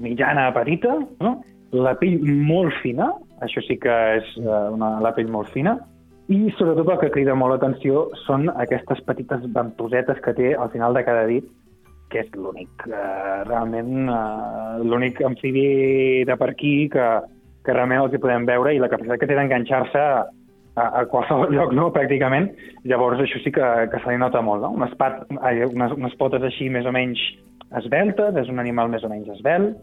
mitjana 0.00 0.46
a 0.48 0.54
petita, 0.54 0.94
no? 1.20 1.40
la 1.74 1.94
pell 1.98 2.22
molt 2.22 2.74
fina, 2.82 3.10
això 3.44 3.62
sí 3.66 3.76
que 3.82 3.96
és 4.18 4.28
eh, 4.38 4.66
una, 4.74 4.98
la 5.02 5.12
pell 5.16 5.30
molt 5.30 5.50
fina, 5.54 5.76
i 6.30 6.52
sobretot 6.54 6.92
el 6.94 7.00
que 7.00 7.10
crida 7.16 7.34
molt 7.34 7.56
l'atenció 7.56 8.06
són 8.24 8.46
aquestes 8.52 9.02
petites 9.06 9.42
ventosetes 9.54 10.20
que 10.22 10.34
té 10.38 10.52
al 10.54 10.70
final 10.70 10.94
de 10.94 11.02
cada 11.06 11.26
dit, 11.26 11.46
que 12.10 12.24
és 12.24 12.30
l'únic, 12.34 12.86
eh, 12.86 13.42
realment, 13.48 14.08
eh, 14.10 14.82
l'únic 14.86 15.22
amfibi 15.26 16.24
de 16.26 16.36
per 16.38 16.52
aquí 16.54 16.74
que, 16.92 17.06
que 17.66 17.74
realment 17.74 18.04
els 18.04 18.14
hi 18.14 18.22
podem 18.22 18.46
veure 18.46 18.74
i 18.74 18.82
la 18.82 18.90
capacitat 18.90 19.22
que 19.22 19.30
té 19.30 19.38
d'enganxar-se 19.38 20.04
a, 20.80 20.88
a 21.00 21.04
qualsevol 21.10 21.52
lloc, 21.56 21.74
no?, 21.76 21.90
pràcticament. 21.94 22.50
Llavors, 22.88 23.22
això 23.22 23.42
sí 23.44 23.52
que, 23.54 23.70
que 23.92 24.02
se 24.02 24.12
li 24.12 24.20
nota 24.20 24.42
molt, 24.44 24.64
no? 24.64 24.72
Unes, 24.80 24.96
pat, 25.00 25.22
unes, 25.30 25.96
unes 25.96 26.16
potes 26.20 26.44
així 26.46 26.70
més 26.72 26.88
o 26.88 26.94
menys 26.96 27.20
esbeltes, 27.78 28.36
és 28.40 28.48
un 28.50 28.62
animal 28.62 28.90
més 28.90 29.04
o 29.06 29.10
menys 29.12 29.30
esbelt, 29.36 29.76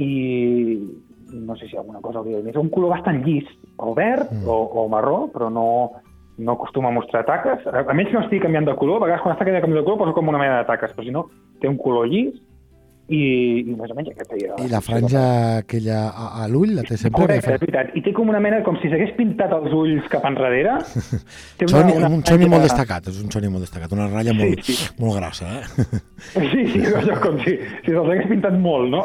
i 0.00 0.12
no 1.32 1.56
sé 1.56 1.68
si 1.68 1.76
alguna 1.76 2.00
cosa 2.00 2.20
hauria 2.20 2.38
de 2.38 2.46
dir. 2.46 2.54
És 2.54 2.60
un 2.60 2.70
color 2.72 2.94
bastant 2.94 3.22
llis, 3.26 3.48
o 3.80 3.92
verd 3.96 4.30
mm. 4.30 4.48
o, 4.48 4.58
o 4.82 4.86
marró, 4.92 5.26
però 5.32 5.48
no, 5.52 5.66
no 6.38 6.56
acostuma 6.56 6.92
a 6.92 6.96
mostrar 6.96 7.24
taques. 7.28 7.66
A, 7.66 7.84
a 7.84 7.96
menys 7.96 8.12
que 8.12 8.18
no 8.18 8.24
estigui 8.24 8.44
canviant 8.44 8.68
de 8.68 8.76
color, 8.78 9.00
a 9.00 9.06
vegades 9.06 9.24
quan 9.24 9.36
està 9.36 9.48
canviant 9.48 9.64
de 9.66 9.84
color 9.84 10.00
posa 10.04 10.16
com 10.16 10.32
una 10.32 10.40
mena 10.40 10.60
de 10.60 10.68
taques, 10.70 10.94
però 10.96 11.06
si 11.06 11.14
no, 11.14 11.26
té 11.60 11.70
un 11.70 11.80
color 11.80 12.08
llis, 12.10 12.36
i, 13.10 13.18
i 13.66 13.74
més 13.74 13.90
o 13.90 13.96
menys 13.98 14.12
aquesta 14.12 14.36
era... 14.38 14.56
I 14.62 14.68
la 14.70 14.80
franja 14.84 15.22
aquella 15.58 15.98
a, 16.08 16.28
a 16.44 16.46
l'ull 16.50 16.74
la 16.76 16.84
té 16.86 16.96
sempre? 17.00 17.24
Correcte, 17.24 17.56
és 17.56 17.62
veritat. 17.64 17.90
I 17.98 18.02
té 18.06 18.12
com 18.14 18.30
una 18.30 18.40
mena, 18.42 18.60
com 18.66 18.78
si 18.78 18.90
s'hagués 18.92 19.10
pintat 19.16 19.52
els 19.56 19.74
ulls 19.74 20.06
cap 20.12 20.24
enrere. 20.28 20.76
té 21.58 21.66
una, 21.66 21.82
xoni, 21.82 21.96
una 21.98 22.10
un 22.14 22.22
xoni 22.28 22.48
molt 22.52 22.66
destacat, 22.68 23.10
és 23.10 23.18
un 23.24 23.32
xoni 23.34 23.50
molt 23.52 23.66
destacat, 23.66 23.94
una 23.96 24.06
ratlla 24.12 24.36
molt, 24.38 24.62
sí, 24.66 24.76
sí. 24.78 24.88
molt 25.02 25.18
grossa, 25.18 25.50
eh? 25.58 25.86
Sí, 26.52 26.66
sí, 26.70 26.84
allò 27.00 27.18
com 27.24 27.40
si, 27.42 27.56
si 27.82 27.90
se'ls 27.90 28.06
hagués 28.06 28.30
pintat 28.30 28.58
molt, 28.62 28.92
no? 28.94 29.02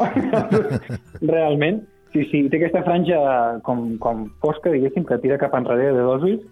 Realment. 1.34 1.82
Sí, 2.14 2.22
sí, 2.30 2.44
té 2.48 2.62
aquesta 2.62 2.84
franja 2.86 3.18
com, 3.66 3.90
com 4.00 4.28
fosca, 4.44 4.72
diguéssim, 4.72 5.04
que 5.08 5.18
tira 5.20 5.40
cap 5.42 5.58
enrere 5.58 5.90
de 5.96 6.06
dos 6.06 6.24
ulls, 6.24 6.46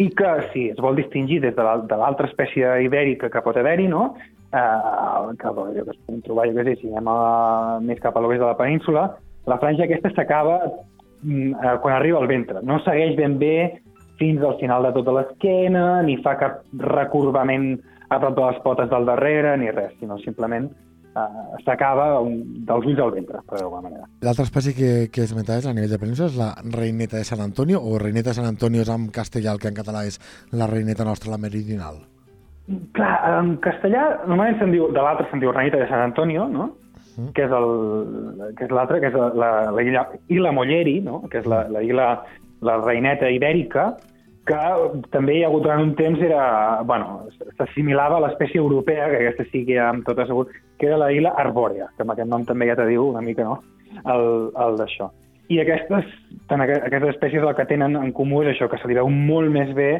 i 0.00 0.06
que, 0.16 0.30
si 0.52 0.68
es 0.72 0.78
vol 0.80 0.96
distingir 0.96 1.40
des 1.42 1.56
de 1.56 1.64
l'altra 1.64 2.28
espècie 2.28 2.68
ibèrica 2.86 3.32
que 3.32 3.42
pot 3.44 3.58
haver-hi, 3.58 3.90
no? 3.92 4.12
Eh, 4.52 5.36
que, 5.38 5.52
que 5.84 5.90
es 5.90 6.24
trobar, 6.26 6.48
jo 6.48 6.58
què 6.58 6.66
sé, 6.68 6.76
si 6.80 6.92
anem 6.92 7.08
a, 7.10 7.78
més 7.84 8.00
cap 8.02 8.16
a 8.16 8.22
l'oest 8.22 8.42
de 8.42 8.48
la 8.48 8.58
península, 8.58 9.06
la 9.50 9.58
franja 9.62 9.86
aquesta 9.86 10.12
s'acaba 10.14 10.58
mm, 10.66 11.50
eh, 11.56 11.74
quan 11.82 11.96
arriba 11.96 12.20
al 12.20 12.30
ventre. 12.30 12.62
No 12.62 12.78
segueix 12.84 13.16
ben 13.18 13.38
bé 13.40 13.82
fins 14.20 14.44
al 14.44 14.58
final 14.60 14.86
de 14.86 14.94
tota 14.98 15.16
l'esquena, 15.16 15.86
ni 16.06 16.18
fa 16.22 16.36
cap 16.38 16.62
recorbament 16.78 17.74
a 18.12 18.20
prop 18.20 18.36
de 18.36 18.46
les 18.50 18.62
potes 18.62 18.90
del 18.92 19.08
darrere, 19.08 19.56
ni 19.58 19.72
res, 19.72 19.94
sinó 19.98 20.18
simplement 20.20 20.68
eh, 20.68 21.26
s'acaba 21.64 22.06
dels 22.22 22.86
ulls 22.92 23.02
al 23.02 23.14
ventre, 23.16 23.42
per 23.48 23.58
d'alguna 23.58 23.88
manera. 23.88 24.08
L'altra 24.22 24.46
espècie 24.46 24.76
que, 24.76 24.92
que 25.10 25.24
esmentaves 25.26 25.66
a 25.66 25.74
nivell 25.74 25.96
de 25.96 26.00
península 26.02 26.30
és 26.30 26.38
la 26.38 26.52
reineta 26.76 27.18
de 27.18 27.26
Sant 27.28 27.42
Antonio, 27.44 27.80
o 27.80 27.98
reineta 27.98 28.30
de 28.30 28.40
Sant 28.42 28.50
Antonio 28.52 28.84
és 28.84 28.92
en 28.92 29.08
castellà, 29.14 29.56
el 29.56 29.62
que 29.62 29.72
en 29.72 29.80
català 29.80 30.04
és 30.08 30.20
la 30.52 30.70
reineta 30.70 31.08
nostra, 31.08 31.32
la 31.32 31.40
meridional? 31.40 32.02
Clar, 32.96 33.14
en 33.40 33.56
castellà 33.64 34.04
normalment 34.22 34.60
se'n 34.60 34.72
diu, 34.74 34.86
de 34.94 35.02
l'altre 35.02 35.26
se'n 35.30 35.42
diu 35.42 35.50
Ranita 35.50 35.80
de 35.80 35.88
Sant 35.90 36.04
Antonio, 36.04 36.46
no? 36.48 36.70
Mm. 37.16 37.32
que 37.36 37.44
és 37.44 37.52
el 37.52 38.54
que 38.56 38.64
és 38.64 38.70
l'altre, 38.72 39.00
que 39.02 39.10
és 39.10 39.16
la, 39.16 39.28
la, 39.36 39.50
la 39.74 39.82
illa, 39.84 40.06
Ila 40.32 40.52
Molleri, 40.56 41.00
no? 41.04 41.20
que 41.28 41.42
és 41.42 41.48
la, 41.50 41.66
la 41.68 41.82
illa, 41.84 42.06
la 42.64 42.78
reineta 42.80 43.28
ibèrica, 43.28 43.90
que 44.48 44.60
també 45.12 45.36
hi 45.36 45.42
ha 45.44 45.50
hagut 45.50 45.66
durant 45.66 45.82
un 45.84 45.92
temps, 45.98 46.22
era, 46.24 46.44
bueno, 46.88 47.26
s'assimilava 47.58 48.16
a 48.18 48.24
l'espècie 48.24 48.62
europea, 48.62 49.10
que 49.10 49.20
aquesta 49.20 49.46
sí 49.50 49.64
que 49.68 49.76
amb 49.78 50.06
tot 50.06 50.22
assegut, 50.24 50.50
que 50.80 50.88
era 50.88 50.98
la 50.98 51.12
illa 51.14 51.34
arbòrea, 51.38 51.90
que 51.96 52.06
amb 52.06 52.14
aquest 52.14 52.30
nom 52.30 52.46
també 52.48 52.70
ja 52.70 52.78
te 52.80 52.88
diu 52.88 53.10
una 53.10 53.22
mica, 53.22 53.44
no?, 53.46 53.60
el, 54.08 54.26
el 54.64 54.80
d'això. 54.80 55.12
I 55.52 55.60
aquestes, 55.60 56.08
tant 56.48 56.64
aquestes 56.64 57.12
espècies 57.12 57.44
el 57.44 57.54
que 57.58 57.68
tenen 57.68 57.98
en 58.00 58.10
comú 58.16 58.40
és 58.42 58.54
això, 58.54 58.70
que 58.72 58.80
se 58.80 58.88
li 58.88 58.96
veu 58.96 59.10
molt 59.12 59.52
més 59.52 59.74
bé 59.76 59.92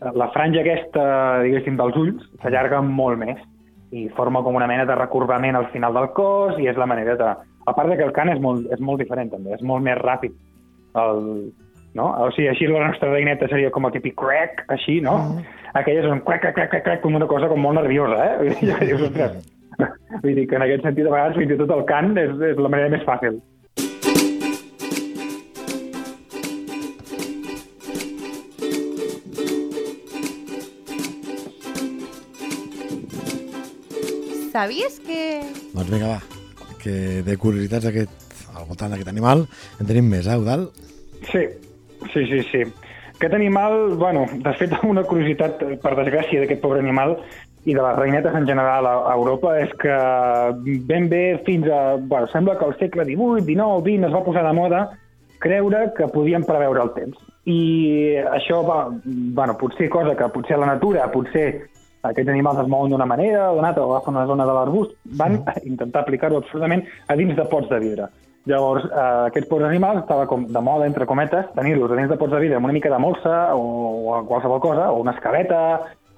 la 0.00 0.28
franja 0.34 0.60
aquesta, 0.60 1.04
diguéssim, 1.44 1.76
dels 1.78 1.96
ulls 1.96 2.24
s'allarga 2.42 2.82
molt 2.84 3.20
més 3.20 3.38
i 3.96 4.08
forma 4.16 4.42
com 4.44 4.56
una 4.58 4.66
mena 4.68 4.84
de 4.84 4.96
recorbament 4.98 5.56
al 5.56 5.70
final 5.72 5.94
del 5.96 6.10
cos 6.16 6.58
i 6.60 6.68
és 6.68 6.76
la 6.76 6.88
manera 6.90 7.14
de... 7.16 7.30
A 7.66 7.72
part 7.74 7.90
de 7.90 7.96
que 7.98 8.04
el 8.06 8.12
cant 8.14 8.30
és 8.30 8.40
molt, 8.42 8.66
és 8.70 8.82
molt 8.82 9.00
diferent 9.02 9.30
també, 9.32 9.54
és 9.56 9.62
molt 9.66 9.82
més 9.82 9.96
ràpid. 9.98 10.34
El, 11.00 11.22
no? 11.98 12.10
O 12.22 12.28
sigui, 12.34 12.50
així 12.52 12.68
la 12.70 12.84
nostra 12.84 13.10
reineta 13.10 13.48
seria 13.50 13.72
com 13.74 13.88
el 13.88 13.94
típic 13.96 14.14
crack, 14.20 14.62
així, 14.74 15.00
no? 15.02 15.16
Mm. 15.18 15.56
Aquella 15.80 16.04
és 16.04 16.10
un 16.12 16.22
crack, 16.28 16.44
crack, 16.44 16.70
crack, 16.70 16.84
crack, 16.84 17.02
com 17.02 17.18
una 17.18 17.28
cosa 17.30 17.48
com 17.50 17.62
molt 17.62 17.80
nerviosa, 17.80 18.20
eh? 18.22 18.36
Vull 20.22 20.36
dir 20.36 20.46
que 20.50 20.60
en 20.60 20.66
aquest 20.66 20.86
sentit, 20.86 21.08
a 21.08 21.14
vegades, 21.14 21.40
fins 21.40 21.56
i 21.56 21.60
tot 21.62 21.74
el 21.74 21.84
cant 21.88 22.14
és, 22.20 22.36
és 22.52 22.62
la 22.62 22.70
manera 22.72 22.92
més 22.92 23.06
fàcil. 23.08 23.40
Sabies 34.56 35.00
que... 35.04 35.42
Doncs 35.76 35.90
vinga, 35.92 36.14
va, 36.14 36.70
que 36.80 37.20
de 37.26 37.34
curiositats 37.36 37.90
aquest, 37.90 38.22
al 38.56 38.64
voltant 38.64 38.94
d'aquest 38.94 39.10
animal 39.10 39.42
en 39.76 39.88
tenim 39.90 40.06
més, 40.08 40.24
eh, 40.24 40.36
Eudal? 40.38 40.62
Sí, 41.28 41.42
sí, 42.14 42.22
sí, 42.30 42.38
sí. 42.48 42.62
Aquest 43.18 43.36
animal, 43.36 43.98
bueno, 44.00 44.24
de 44.32 44.54
fet, 44.56 44.72
una 44.92 45.04
curiositat, 45.04 45.60
per 45.82 45.92
desgràcia, 46.00 46.40
d'aquest 46.40 46.64
pobre 46.64 46.80
animal 46.80 47.18
i 47.68 47.76
de 47.76 47.84
les 47.84 48.00
reinetes 48.00 48.32
en 48.38 48.48
general 48.48 48.88
a, 48.88 48.96
Europa 49.12 49.52
és 49.60 49.76
que 49.76 50.00
ben 50.88 51.10
bé 51.12 51.24
fins 51.44 51.68
a... 51.68 51.82
Bueno, 52.00 52.32
sembla 52.32 52.56
que 52.56 52.64
al 52.64 52.76
segle 52.80 53.04
XVIII, 53.04 53.44
XIX, 53.44 53.84
XX 53.84 54.08
es 54.08 54.16
va 54.16 54.24
posar 54.24 54.48
de 54.48 54.56
moda 54.56 54.84
creure 55.44 55.90
que 55.98 56.08
podíem 56.16 56.48
preveure 56.48 56.88
el 56.88 56.96
temps. 56.96 57.20
I 57.44 57.60
això 58.32 58.64
va, 58.64 58.86
bueno, 59.04 59.60
potser 59.60 59.92
cosa 59.92 60.16
que 60.16 60.32
potser 60.32 60.56
la 60.56 60.72
natura, 60.72 61.10
potser 61.12 61.50
aquests 62.10 62.32
animals 62.32 62.62
es 62.62 62.70
mouen 62.70 62.92
d'una 62.92 63.08
manera 63.08 63.50
o 63.50 63.56
d'una 63.56 63.72
altra, 63.72 63.84
o 63.86 63.94
agafen 63.94 64.16
una 64.16 64.28
zona 64.30 64.46
de 64.46 64.54
l'arbust, 64.56 64.94
van 65.18 65.40
sí. 65.40 65.66
intentar 65.72 66.04
aplicar-ho 66.04 66.40
absolutament 66.42 66.86
a 67.08 67.18
dins 67.18 67.36
de 67.36 67.48
pots 67.50 67.68
de 67.72 67.80
vidre. 67.82 68.08
Llavors, 68.46 68.84
eh, 68.86 69.26
aquests 69.32 69.50
pots 69.50 69.66
animals 69.66 70.04
estava 70.04 70.28
com 70.30 70.46
de 70.46 70.62
moda, 70.62 70.86
entre 70.86 71.06
cometes, 71.10 71.48
tenir-los 71.56 71.90
a 71.90 71.98
dins 71.98 72.12
de 72.12 72.18
pots 72.20 72.32
de 72.36 72.42
vidre 72.44 72.60
amb 72.60 72.68
una 72.68 72.76
mica 72.76 72.92
de 72.92 73.02
molsa 73.02 73.36
o, 73.58 73.66
o 74.06 74.22
qualsevol 74.28 74.62
cosa, 74.62 74.90
o 74.92 75.02
una 75.02 75.16
escaleta 75.16 75.60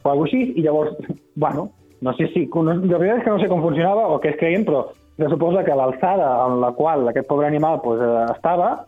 o 0.03 0.11
alguna 0.11 0.29
així, 0.29 0.43
i 0.61 0.65
llavors, 0.67 0.97
bueno, 1.45 1.71
no 2.01 2.15
sé 2.15 2.29
si... 2.35 2.47
No, 2.53 2.69
la 2.69 3.01
veritat 3.01 3.23
és 3.23 3.25
que 3.25 3.33
no 3.33 3.41
sé 3.41 3.49
com 3.51 3.65
funcionava 3.65 4.07
o 4.13 4.21
què 4.23 4.35
es 4.35 4.41
creien, 4.41 4.67
però 4.69 4.87
se 5.19 5.29
suposa 5.33 5.65
que 5.67 5.75
l'alçada 5.75 6.29
en 6.47 6.61
la 6.63 6.71
qual 6.77 7.09
aquest 7.09 7.27
pobre 7.27 7.49
animal 7.49 7.81
pues, 7.83 8.01
eh, 8.01 8.27
estava 8.37 8.87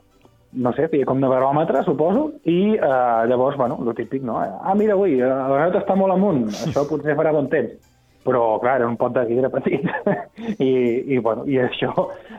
no 0.53 0.73
sé, 0.75 0.89
feia 0.91 1.07
com 1.07 1.21
de 1.23 1.29
baròmetre, 1.31 1.85
suposo, 1.87 2.27
i 2.49 2.75
eh, 2.75 3.21
llavors, 3.31 3.57
bueno, 3.61 3.79
el 3.85 3.95
típic, 3.95 4.25
no? 4.27 4.41
Ah, 4.41 4.75
mira, 4.75 4.97
avui, 4.97 5.21
eh, 5.21 5.29
la 5.29 5.49
granota 5.53 5.85
està 5.85 5.97
molt 5.99 6.17
amunt, 6.17 6.49
això 6.67 6.87
potser 6.89 7.17
farà 7.19 7.35
bon 7.37 7.51
temps. 7.53 7.77
Però, 8.21 8.59
clar, 8.61 8.75
era 8.83 8.89
un 8.91 8.99
pot 9.01 9.15
de 9.15 9.23
vidre 9.31 9.49
petit. 9.49 9.87
I, 10.67 10.73
i, 11.15 11.21
bueno, 11.25 11.47
i 11.49 11.57
això, 11.63 11.95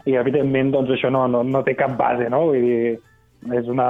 i 0.06 0.14
evidentment, 0.20 0.70
doncs 0.76 0.92
això 0.94 1.10
no, 1.10 1.24
no, 1.32 1.42
no 1.42 1.64
té 1.66 1.74
cap 1.80 1.96
base, 1.98 2.28
no? 2.30 2.44
Vull 2.52 2.68
dir, 2.68 3.00
és 3.50 3.68
una, 3.68 3.88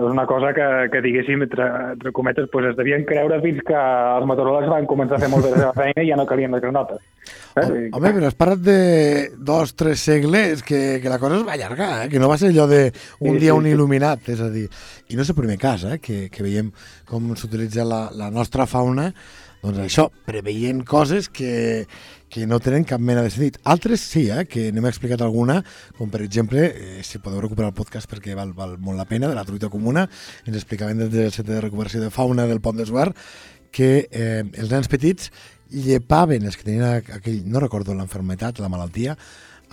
és 0.00 0.08
una 0.08 0.24
cosa 0.26 0.52
que, 0.56 0.66
que 0.92 1.02
diguéssim, 1.04 1.42
entre, 1.44 1.66
entre 1.92 2.12
cometes, 2.16 2.48
pues 2.52 2.70
es 2.70 2.76
devien 2.78 3.04
creure 3.04 3.38
fins 3.42 3.60
que 3.66 3.76
els 3.76 4.28
meteoròlegs 4.30 4.72
van 4.72 4.88
començar 4.88 5.18
a 5.18 5.22
fer 5.22 5.28
molt 5.32 5.44
bé 5.44 5.52
la 5.52 5.60
seva 5.66 5.74
feina 5.76 6.04
i 6.04 6.08
ja 6.08 6.16
no 6.16 6.24
calien 6.28 6.56
les 6.56 6.64
granotes. 6.64 7.02
Eh? 7.60 7.66
Home, 7.92 8.12
però 8.16 8.30
has 8.30 8.38
parlat 8.38 8.62
de 8.64 8.78
dos, 9.36 9.74
tres 9.76 10.00
segles, 10.00 10.64
que, 10.64 10.98
que 11.02 11.12
la 11.12 11.20
cosa 11.20 11.40
es 11.40 11.46
va 11.46 11.56
allargar, 11.58 12.06
eh? 12.06 12.10
que 12.12 12.22
no 12.22 12.30
va 12.32 12.38
ser 12.40 12.54
allò 12.54 12.68
de 12.70 12.86
un 13.20 13.36
Sí, 13.36 13.42
dia 13.44 13.52
sí, 13.52 13.58
un 13.58 13.68
il·luminat, 13.68 14.30
és 14.32 14.40
a 14.40 14.48
dir, 14.52 14.66
i 15.12 15.16
no 15.18 15.26
és 15.26 15.32
el 15.32 15.38
primer 15.38 15.58
cas 15.60 15.84
eh? 15.84 15.98
que, 16.00 16.26
que 16.32 16.46
veiem 16.46 16.72
com 17.08 17.34
s'utilitza 17.36 17.84
la, 17.84 18.06
la 18.16 18.30
nostra 18.32 18.64
fauna, 18.70 19.10
doncs 19.66 19.82
això, 19.84 20.06
preveient 20.28 20.82
coses 20.86 21.28
que, 21.32 21.86
que 22.30 22.46
no 22.46 22.58
tenen 22.62 22.86
cap 22.88 23.02
mena 23.02 23.24
de 23.24 23.32
sentit. 23.32 23.58
Altres 23.64 24.04
sí, 24.04 24.26
eh, 24.30 24.44
que 24.50 24.68
n'hem 24.74 24.86
explicat 24.88 25.24
alguna, 25.24 25.58
com 25.98 26.12
per 26.12 26.22
exemple, 26.24 26.62
eh, 26.68 27.02
si 27.06 27.20
podeu 27.22 27.42
recuperar 27.44 27.72
el 27.72 27.76
podcast 27.78 28.10
perquè 28.10 28.36
val, 28.38 28.54
val 28.56 28.76
molt 28.78 29.00
la 29.00 29.08
pena, 29.08 29.30
de 29.30 29.38
la 29.38 29.44
truita 29.48 29.72
comuna, 29.72 30.06
ens 30.46 30.56
explicaven 30.56 31.04
des 31.04 31.12
del 31.14 31.34
centre 31.34 31.56
de 31.56 31.64
recuperació 31.64 32.02
de 32.04 32.12
fauna 32.14 32.46
del 32.46 32.62
Pont 32.64 32.78
d'Esguard 32.78 33.16
que 33.76 34.06
eh, 34.08 34.44
els 34.56 34.70
nens 34.72 34.88
petits 34.88 35.30
llepaven, 35.72 36.46
els 36.46 36.56
que 36.56 36.64
tenien 36.64 37.02
aquell, 37.18 37.42
no 37.50 37.60
recordo 37.60 37.94
l'enfermetat, 37.94 38.62
la 38.62 38.70
malaltia, 38.72 39.16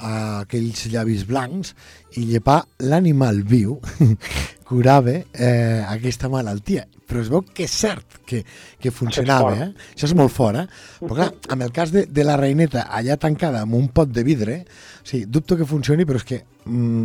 aquells 0.03 0.87
llavis 0.91 1.23
blancs 1.29 1.73
i 2.19 2.25
llepar 2.27 2.61
l'animal 2.83 3.41
viu 3.47 3.77
curava 4.67 5.15
eh, 5.15 5.83
aquesta 5.87 6.29
malaltia. 6.31 6.85
Però 7.07 7.21
es 7.21 7.29
veu 7.29 7.43
que 7.45 7.67
és 7.67 7.73
cert 7.83 8.19
que, 8.25 8.41
que 8.81 8.91
funcionava, 8.91 9.53
eh? 9.59 9.69
Això 9.93 10.07
és 10.07 10.15
molt 10.17 10.33
fort, 10.33 10.63
eh? 10.63 10.99
Però 11.01 11.17
clar, 11.17 11.29
amb 11.53 11.65
el 11.65 11.73
cas 11.75 11.91
de, 11.93 12.05
de 12.09 12.25
la 12.25 12.37
reineta 12.39 12.87
allà 12.89 13.19
tancada 13.21 13.63
amb 13.63 13.77
un 13.77 13.89
pot 13.93 14.09
de 14.09 14.23
vidre, 14.25 14.61
sí, 15.05 15.25
dubto 15.25 15.59
que 15.59 15.67
funcioni, 15.69 16.07
però 16.09 16.21
és 16.21 16.27
que 16.29 16.39
mm, 16.65 17.03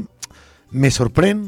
me 0.80 0.92
sorprèn 0.94 1.42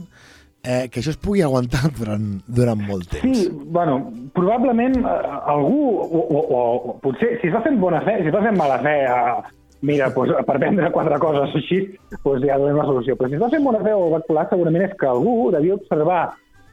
eh, 0.63 0.89
que 0.91 1.01
això 1.01 1.15
es 1.15 1.21
pugui 1.21 1.45
aguantar 1.47 1.89
durant, 1.99 2.27
durant 2.47 2.83
molt 2.85 3.09
temps. 3.15 3.39
Sí, 3.39 3.49
bueno, 3.51 4.03
probablement 4.37 4.99
eh, 5.01 5.39
algú, 5.55 5.81
o, 6.03 6.21
o, 6.21 6.43
o, 6.43 6.61
o 6.93 6.99
potser, 7.05 7.37
si 7.41 7.49
es 7.49 7.57
va 7.57 7.65
fent 7.65 7.81
bona 7.81 8.03
fe, 8.07 8.21
si 8.21 8.29
es 8.33 8.37
va 8.37 8.45
fent 8.45 8.59
mala 8.59 8.81
fe, 8.85 8.99
eh, 9.07 9.57
mira, 9.83 10.11
pues, 10.15 10.31
per 10.47 10.59
vendre 10.61 10.91
quatre 10.93 11.19
coses 11.19 11.55
així, 11.57 11.81
pues 12.23 12.43
ja 12.45 12.59
donem 12.61 12.79
la 12.81 12.87
solució. 12.89 13.17
Però 13.17 13.29
si 13.29 13.39
es 13.39 13.43
va 13.43 13.51
fent 13.53 13.65
bona 13.65 13.83
fe 13.85 13.95
o 13.97 14.11
va 14.13 14.23
colar, 14.27 14.47
segurament 14.51 14.87
és 14.87 14.97
que 15.01 15.09
algú 15.09 15.51
devia 15.55 15.77
observar 15.79 16.23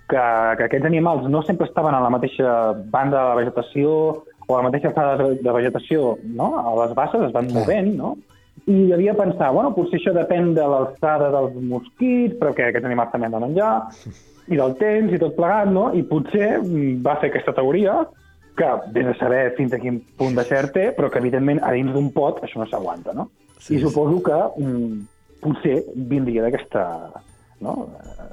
que, 0.07 0.23
que 0.57 0.67
aquests 0.67 0.87
animals 0.87 1.27
no 1.31 1.43
sempre 1.43 1.67
estaven 1.67 1.95
a 1.95 2.01
la 2.03 2.11
mateixa 2.13 2.73
banda 2.91 3.19
de 3.19 3.27
la 3.29 3.37
vegetació 3.41 3.91
o 4.47 4.55
a 4.55 4.61
la 4.61 4.69
mateixa 4.69 4.91
alçada 4.91 5.33
de, 5.35 5.51
vegetació, 5.51 6.15
no? 6.23 6.53
A 6.61 6.75
les 6.83 6.95
basses 6.95 7.27
es 7.27 7.35
van 7.35 7.51
movent, 7.53 7.93
no? 7.99 8.15
I 8.67 8.87
devia 8.89 9.15
pensar, 9.15 9.51
bueno, 9.55 9.73
potser 9.75 9.99
això 9.99 10.13
depèn 10.15 10.53
de 10.55 10.63
l'alçada 10.67 11.29
dels 11.35 11.55
mosquits, 11.71 12.35
perquè 12.39 12.69
aquests 12.69 12.87
animals 12.87 13.11
també 13.13 13.27
han 13.27 13.35
de 13.37 13.43
menjar, 13.43 13.73
i 14.47 14.59
del 14.59 14.75
temps 14.79 15.13
i 15.13 15.19
tot 15.19 15.35
plegat, 15.35 15.71
no? 15.71 15.89
I 15.95 16.03
potser 16.07 16.57
va 17.03 17.17
fer 17.21 17.31
aquesta 17.31 17.55
teoria 17.55 18.01
que 18.57 18.71
vés 18.95 19.07
a 19.11 19.15
saber 19.19 19.43
fins 19.57 19.73
a 19.73 19.81
quin 19.81 20.01
punt 20.19 20.35
de 20.37 20.45
cert 20.49 20.73
té, 20.75 20.89
però 20.97 21.11
que 21.13 21.21
evidentment 21.21 21.61
a 21.63 21.73
dins 21.75 21.93
d'un 21.93 22.09
pot 22.15 22.41
això 22.43 22.61
no 22.61 22.67
s'aguanta, 22.69 23.13
no? 23.13 23.29
Sí, 23.57 23.77
I 23.77 23.81
suposo 23.81 24.19
que 24.25 24.37
mm, 24.57 24.99
potser 25.41 25.79
vindria 25.95 26.45
d'aquesta 26.45 26.83
no? 27.61 27.73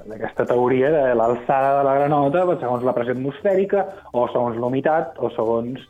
d'aquesta 0.05 0.45
teoria 0.49 0.91
de 0.93 1.03
l'alçada 1.17 1.79
de 1.79 1.85
la 1.87 1.95
granota 2.01 2.45
segons 2.61 2.85
la 2.85 2.93
pressió 2.97 3.17
atmosfèrica 3.17 3.87
o 4.13 4.27
segons 4.33 4.59
l'humitat 4.61 5.17
o 5.17 5.31
segons 5.37 5.81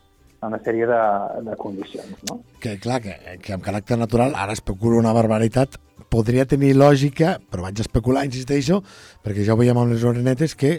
una 0.45 0.59
sèrie 0.61 0.85
de, 0.85 1.03
de 1.47 1.57
condicions, 1.57 2.19
no? 2.29 2.43
que 2.61 2.77
clar, 2.77 3.01
que, 3.01 3.15
que 3.41 3.55
amb 3.57 3.65
caràcter 3.65 3.97
natural, 3.97 4.35
ara 4.37 4.53
especulo 4.53 4.99
una 5.01 5.15
barbaritat, 5.17 5.79
podria 6.15 6.47
tenir 6.47 6.77
lògica, 6.79 7.39
però 7.51 7.67
vaig 7.67 7.83
especular, 7.83 8.23
insisteixo, 8.29 8.81
perquè 9.25 9.43
ja 9.47 9.57
ho 9.57 9.59
veiem 9.59 9.79
amb 9.81 9.91
les 9.91 10.05
orenetes, 10.07 10.55
que 10.55 10.77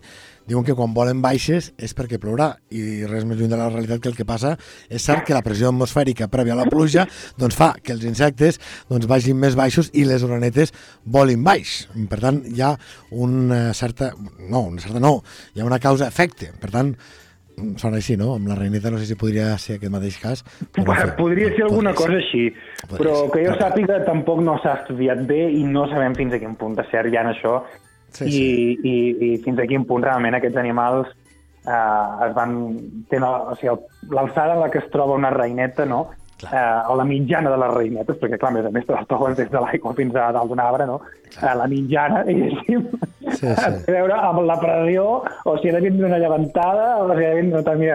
diuen 0.47 0.63
que 0.63 0.75
quan 0.77 0.93
volen 0.95 1.23
baixes 1.23 1.71
és 1.81 1.95
perquè 1.97 2.19
plourà, 2.21 2.51
i 2.71 3.03
res 3.09 3.25
més 3.27 3.39
lluny 3.39 3.51
de 3.51 3.59
la 3.59 3.67
realitat 3.71 4.03
que 4.03 4.11
el 4.11 4.15
que 4.15 4.27
passa 4.29 4.53
és 4.87 5.03
cert 5.03 5.25
que 5.25 5.35
la 5.35 5.41
pressió 5.45 5.71
atmosfèrica 5.71 6.29
prèvia 6.31 6.53
a 6.53 6.59
la 6.59 6.67
pluja 6.69 7.07
doncs 7.41 7.57
fa 7.57 7.71
que 7.81 7.95
els 7.95 8.05
insectes 8.07 8.61
doncs, 8.91 9.09
vagin 9.09 9.39
més 9.41 9.57
baixos 9.57 9.89
i 9.93 10.05
les 10.07 10.23
orenetes 10.23 10.71
volin 11.03 11.43
baix. 11.43 11.75
Per 12.09 12.21
tant, 12.21 12.43
hi 12.45 12.61
ha 12.61 12.75
una 13.11 13.67
certa... 13.73 14.13
No, 14.39 14.67
una 14.69 14.83
certa 14.85 15.01
no, 15.03 15.17
hi 15.55 15.63
ha 15.63 15.67
una 15.67 15.81
causa-efecte. 15.81 16.53
Per 16.61 16.71
tant, 16.71 16.93
sona 17.77 17.97
així, 17.97 18.17
no? 18.17 18.33
Amb 18.35 18.47
la 18.51 18.55
reineta 18.59 18.91
no 18.91 18.97
sé 18.99 19.05
si 19.09 19.15
podria 19.19 19.57
ser 19.61 19.77
aquest 19.77 19.91
mateix 19.93 20.17
cas. 20.21 20.43
fi, 20.75 20.83
Podria 21.17 21.49
ser 21.55 21.63
alguna 21.63 21.93
podria 21.93 21.95
cosa 21.95 22.11
ser. 22.11 22.21
així, 22.23 22.43
Podria 22.87 22.97
però 22.99 23.15
ser. 23.21 23.31
que 23.33 23.43
jo 23.47 23.55
sàpiga 23.61 23.99
tampoc 24.05 24.41
no 24.43 24.57
s'ha 24.63 24.73
estudiat 24.81 25.25
bé 25.29 25.41
i 25.51 25.63
no 25.63 25.87
sabem 25.91 26.15
fins 26.15 26.33
a 26.33 26.39
quin 26.39 26.55
punt 26.59 26.75
de 26.75 26.83
cert 26.91 27.11
hi 27.11 27.17
ha 27.17 27.25
en 27.27 27.33
això 27.33 27.57
Sí, 28.15 28.25
i, 28.25 28.31
sí. 28.31 28.79
I, 28.87 29.33
i 29.33 29.37
fins 29.43 29.59
a 29.59 29.65
quin 29.67 29.83
punt 29.83 30.03
realment 30.03 30.35
aquests 30.37 30.55
animals 30.61 31.07
eh, 31.67 32.27
es 32.29 32.35
van... 32.37 32.53
Tenen, 33.11 33.25
o 33.27 33.55
sigui, 33.59 33.75
l'alçada 34.15 34.53
en 34.55 34.61
la 34.61 34.69
que 34.71 34.79
es 34.79 34.87
troba 34.93 35.17
una 35.19 35.31
reineta, 35.33 35.85
no? 35.85 36.05
Clar. 36.41 36.51
Eh, 36.51 36.91
o 36.91 36.95
la 36.99 37.05
mitjana 37.07 37.51
de 37.53 37.57
les 37.61 37.71
reinetes, 37.73 38.17
perquè 38.19 38.37
clar, 38.41 38.49
a 38.51 38.55
més 38.57 38.65
a 38.67 38.71
més 38.75 38.83
te 38.85 38.91
les 38.91 39.05
trobes 39.07 39.37
des 39.37 39.47
de 39.53 39.61
l'aigua 39.63 39.93
fins 39.95 40.17
a 40.19 40.25
dalt 40.35 40.49
d'un 40.51 40.59
arbre, 40.59 40.85
no? 40.89 40.97
Eh, 41.31 41.53
la 41.55 41.67
mitjana, 41.71 42.23
diguéssim, 42.27 42.83
Sí, 43.25 43.47
sí. 43.47 43.55
a 43.55 43.69
veure 43.87 44.17
amb 44.19 44.43
la 44.45 44.57
pressió, 44.61 45.05
o 45.45 45.55
si 45.61 45.69
ha 45.71 45.73
de 45.77 45.81
vindre 45.87 46.07
una 46.09 46.19
llevantada, 46.21 46.97
o 47.01 47.07
si 47.15 47.23
ha 47.23 47.31
de 47.33 47.39
vindre 47.41 47.63
també, 47.65 47.89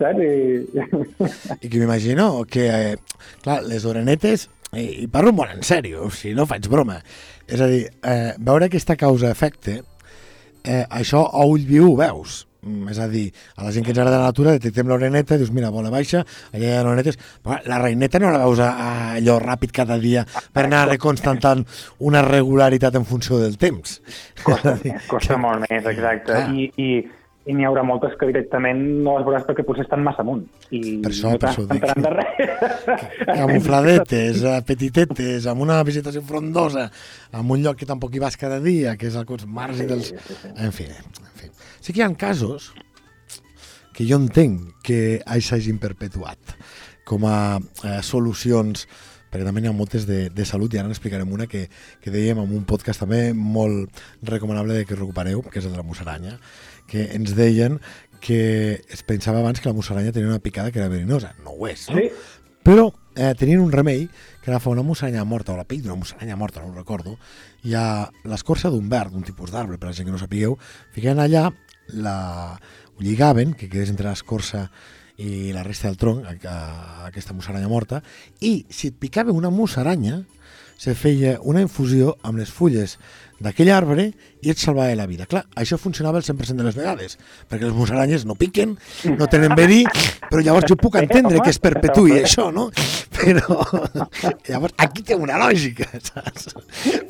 saps? 0.00 0.24
I... 0.24 1.60
I 1.60 1.68
que 1.68 1.78
m'imagino 1.78 2.30
que, 2.50 2.66
eh, 2.66 2.96
clar, 3.44 3.60
les 3.68 3.84
orenetes, 3.88 4.48
i, 4.72 5.04
i 5.04 5.06
parlo 5.12 5.32
molt 5.36 5.52
en 5.54 5.62
sèrio, 5.66 6.08
si 6.10 6.32
no 6.34 6.48
faig 6.48 6.66
broma, 6.72 6.96
és 7.46 7.60
a 7.60 7.68
dir, 7.70 7.84
eh, 8.08 8.32
veure 8.40 8.70
aquesta 8.70 8.96
causa-efecte, 8.96 9.82
eh, 10.64 10.82
això 10.88 11.26
a 11.28 11.44
ull 11.44 11.64
viu 11.68 11.92
ho 11.92 11.96
veus. 12.00 12.42
Mm, 12.62 12.88
És 12.92 12.98
a 13.02 13.08
dir, 13.10 13.24
a 13.58 13.64
la 13.66 13.72
gent 13.74 13.82
que 13.84 13.90
ens 13.90 13.98
agrada 13.98 14.20
la 14.20 14.28
natura 14.30 14.52
detectem 14.54 14.86
l'oreneta, 14.86 15.34
dius, 15.36 15.50
mira, 15.50 15.70
bola 15.74 15.90
baixa, 15.90 16.20
allà 16.54 16.68
hi 16.68 16.74
ha 16.76 16.82
orenetes, 16.86 17.16
però 17.42 17.56
la 17.66 17.80
reineta 17.82 18.20
no 18.22 18.30
la 18.30 18.38
veus 18.44 18.60
a, 18.62 18.68
a 18.70 18.90
allò 19.16 19.40
ràpid 19.42 19.72
cada 19.74 19.96
dia 19.98 20.22
per 20.54 20.68
anar 20.68 20.84
reconstantant 20.92 21.64
una 22.06 22.22
regularitat 22.22 22.94
en 23.00 23.04
funció 23.08 23.40
del 23.42 23.58
temps. 23.58 23.96
Costa, 24.44 24.76
costa 25.10 25.40
molt 25.42 25.66
més, 25.66 25.88
exacte. 25.90 26.30
Clar. 26.30 26.54
I, 26.54 26.68
i, 26.78 26.88
i 27.50 27.56
n'hi 27.58 27.66
haurà 27.66 27.82
moltes 27.82 28.14
que 28.20 28.28
directament 28.30 28.78
no 29.02 29.16
les 29.18 29.26
veuràs 29.26 29.42
perquè 29.48 29.66
potser 29.66 29.82
estan 29.88 30.06
massa 30.06 30.22
amunt. 30.22 30.44
I 30.70 31.00
Per 31.02 31.10
això- 31.10 31.32
no 31.34 31.40
per 31.42 31.50
això 31.50 31.66
dic. 31.66 31.82
de 31.98 32.14
res. 32.14 32.86
camufladetes, 33.42 34.44
eh, 34.46 34.54
petitetes, 34.70 35.50
amb 35.50 35.66
una 35.66 35.80
vegetació 35.82 36.22
frondosa, 36.22 36.86
amb 37.34 37.50
un 37.58 37.66
lloc 37.66 37.82
que 37.82 37.90
tampoc 37.90 38.14
hi 38.14 38.22
vas 38.22 38.38
cada 38.38 38.62
dia, 38.62 38.94
que 38.96 39.10
és 39.10 39.18
al 39.18 39.26
marge 39.50 39.90
dels... 39.90 40.14
En 40.54 40.70
fi, 40.70 40.86
en 40.86 41.10
fi. 41.10 41.31
Sí 41.82 41.92
que 41.92 41.98
hi 41.98 42.06
ha 42.06 42.12
casos 42.14 42.70
que 43.92 44.06
jo 44.08 44.16
entenc 44.22 44.70
que 44.86 45.00
això 45.26 45.56
s'hagin 45.56 45.80
perpetuat 45.82 46.54
com 47.04 47.26
a 47.26 47.58
eh, 47.58 47.98
solucions 48.06 48.86
perquè 49.32 49.46
també 49.46 49.62
n'hi 49.64 49.70
ha 49.70 49.74
moltes 49.74 50.04
de, 50.06 50.26
de 50.30 50.44
salut 50.46 50.74
i 50.74 50.78
ara 50.78 50.90
n'explicarem 50.90 51.30
una 51.32 51.48
que, 51.48 51.64
que 52.00 52.12
dèiem 52.12 52.38
en 52.42 52.52
un 52.54 52.66
podcast 52.68 53.02
també 53.02 53.32
molt 53.34 54.02
recomanable 54.28 54.76
de 54.76 54.86
que 54.86 54.98
recupereu, 54.98 55.42
que 55.42 55.58
és 55.58 55.66
el 55.66 55.72
de 55.72 55.80
la 55.80 55.86
musaranya, 55.88 56.36
que 56.86 57.08
ens 57.16 57.32
deien 57.34 57.80
que 58.22 58.84
es 58.92 59.02
pensava 59.02 59.40
abans 59.40 59.58
que 59.58 59.70
la 59.72 59.74
musaranya 59.74 60.12
tenia 60.12 60.30
una 60.30 60.38
picada 60.44 60.70
que 60.70 60.78
era 60.78 60.92
verinosa. 60.92 61.32
No 61.42 61.56
ho 61.56 61.66
és, 61.66 61.88
no? 61.90 61.98
Sí. 61.98 62.12
Però 62.62 62.92
eh, 63.16 63.32
tenien 63.34 63.64
un 63.64 63.72
remei 63.72 64.04
que 64.44 64.52
agafava 64.52 64.76
una 64.76 64.84
musaranya 64.86 65.24
morta 65.26 65.56
o 65.56 65.58
la 65.58 65.66
pell 65.66 65.82
d'una 65.82 65.98
musaranya 65.98 66.36
morta, 66.38 66.62
no 66.62 66.70
ho 66.70 66.76
recordo, 66.76 67.16
i 67.66 67.74
a 67.74 68.06
l'escorça 68.28 68.70
d'un 68.70 68.86
verd, 68.92 69.16
d'un 69.16 69.26
tipus 69.26 69.50
d'arbre, 69.50 69.80
per 69.80 69.88
a 69.88 69.90
la 69.90 69.96
gent 69.96 70.06
que 70.06 70.14
no 70.14 70.20
sapigueu, 70.20 70.54
ficaven 70.94 71.24
allà, 71.24 71.48
la, 71.92 72.58
lligaven, 73.02 73.54
que 73.54 73.68
quedés 73.68 73.92
entre 73.92 74.08
l'escorça 74.10 74.68
i 75.22 75.52
la 75.54 75.62
resta 75.66 75.88
del 75.88 75.98
tronc, 76.00 76.24
a, 76.24 76.34
a, 76.48 76.56
a 76.56 77.08
aquesta 77.10 77.34
musaranya 77.36 77.70
morta, 77.70 78.02
i 78.40 78.64
si 78.72 78.90
et 78.92 78.98
picava 78.98 79.34
una 79.36 79.52
musaranya, 79.52 80.22
se 80.82 80.96
feia 80.98 81.36
una 81.46 81.62
infusió 81.62 82.16
amb 82.26 82.40
les 82.42 82.50
fulles 82.50 82.96
d'aquell 83.42 83.70
arbre 83.74 84.08
i 84.42 84.50
et 84.50 84.58
salvava 84.58 84.94
la 84.98 85.06
vida. 85.06 85.28
Clar, 85.30 85.44
això 85.58 85.78
funcionava 85.78 86.18
el 86.18 86.26
100% 86.26 86.58
de 86.58 86.66
les 86.66 86.78
vegades, 86.78 87.14
perquè 87.50 87.68
les 87.68 87.76
musaranyes 87.76 88.24
no 88.26 88.34
piquen, 88.38 88.74
no 89.14 89.28
tenen 89.30 89.54
verí, 89.58 89.82
però 90.26 90.42
llavors 90.42 90.66
jo 90.70 90.78
puc 90.80 90.98
entendre 90.98 91.42
que 91.42 91.52
es 91.54 91.60
perpetuï 91.62 92.18
això, 92.22 92.48
no? 92.54 92.68
Però 93.14 93.60
llavors 94.50 94.74
aquí 94.82 95.06
té 95.06 95.18
una 95.18 95.38
lògica, 95.42 95.86
saps? 96.02 96.50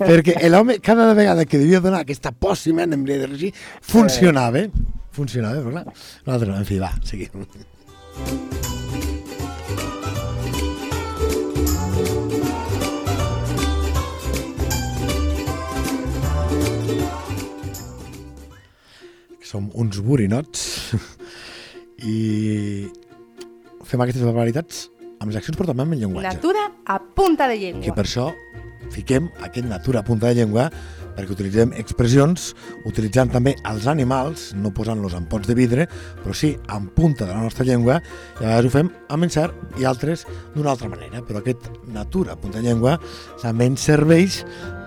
Perquè 0.00 0.36
l'home 0.52 0.76
cada 0.84 1.08
vegada 1.16 1.48
que 1.48 1.60
devia 1.62 1.80
donar 1.80 2.04
aquesta 2.04 2.32
pòssima 2.32 2.84
en 2.84 3.04
de 3.08 3.52
funcionava, 3.80 4.66
funcionava, 5.12 5.64
però 5.64 5.78
clar, 5.78 5.96
nosaltres, 6.26 6.60
en 6.60 6.68
fi, 6.68 6.80
va, 6.82 6.92
seguim. 7.08 8.71
Uns 19.54 20.00
borinots 20.04 20.94
i 22.14 22.88
fem 23.86 24.02
aquestes 24.04 24.24
barbaritats 24.24 24.88
amb 25.20 25.30
les 25.30 25.38
accions 25.38 25.58
però 25.58 25.70
també 25.70 25.86
amb 25.86 25.96
el 25.96 26.02
llenguatge. 26.02 26.32
Natura 26.34 26.66
a 26.86 26.98
punta 26.98 27.46
de 27.50 27.60
llengua. 27.60 27.84
Que 27.86 27.94
per 27.94 28.06
això 28.06 28.30
fiquem 28.92 29.30
aquest 29.46 29.68
natura 29.68 30.02
a 30.02 30.06
punta 30.06 30.28
de 30.28 30.40
llengua 30.40 30.68
perquè 31.16 31.34
utilitzem 31.34 31.72
expressions 31.76 32.52
utilitzant 32.88 33.32
també 33.32 33.54
els 33.68 33.86
animals, 33.90 34.50
no 34.56 34.72
posant-los 34.74 35.16
en 35.18 35.26
pots 35.30 35.48
de 35.48 35.56
vidre, 35.56 35.86
però 36.22 36.34
sí 36.36 36.54
en 36.72 36.88
punta 36.96 37.26
de 37.26 37.34
la 37.34 37.42
nostra 37.44 37.66
llengua, 37.68 38.00
i 38.40 38.44
a 38.44 38.46
vegades 38.46 38.70
ho 38.70 38.74
fem 38.78 38.92
amb 39.12 39.28
encert 39.28 39.80
i 39.80 39.88
altres 39.88 40.24
d'una 40.54 40.72
altra 40.72 40.88
manera. 40.92 41.22
Però 41.26 41.42
aquest 41.42 41.68
natura 41.92 42.32
a 42.32 42.40
punta 42.40 42.60
de 42.60 42.68
llengua 42.70 42.98
també 43.42 43.68
ens 43.68 43.84
serveix 43.84 44.42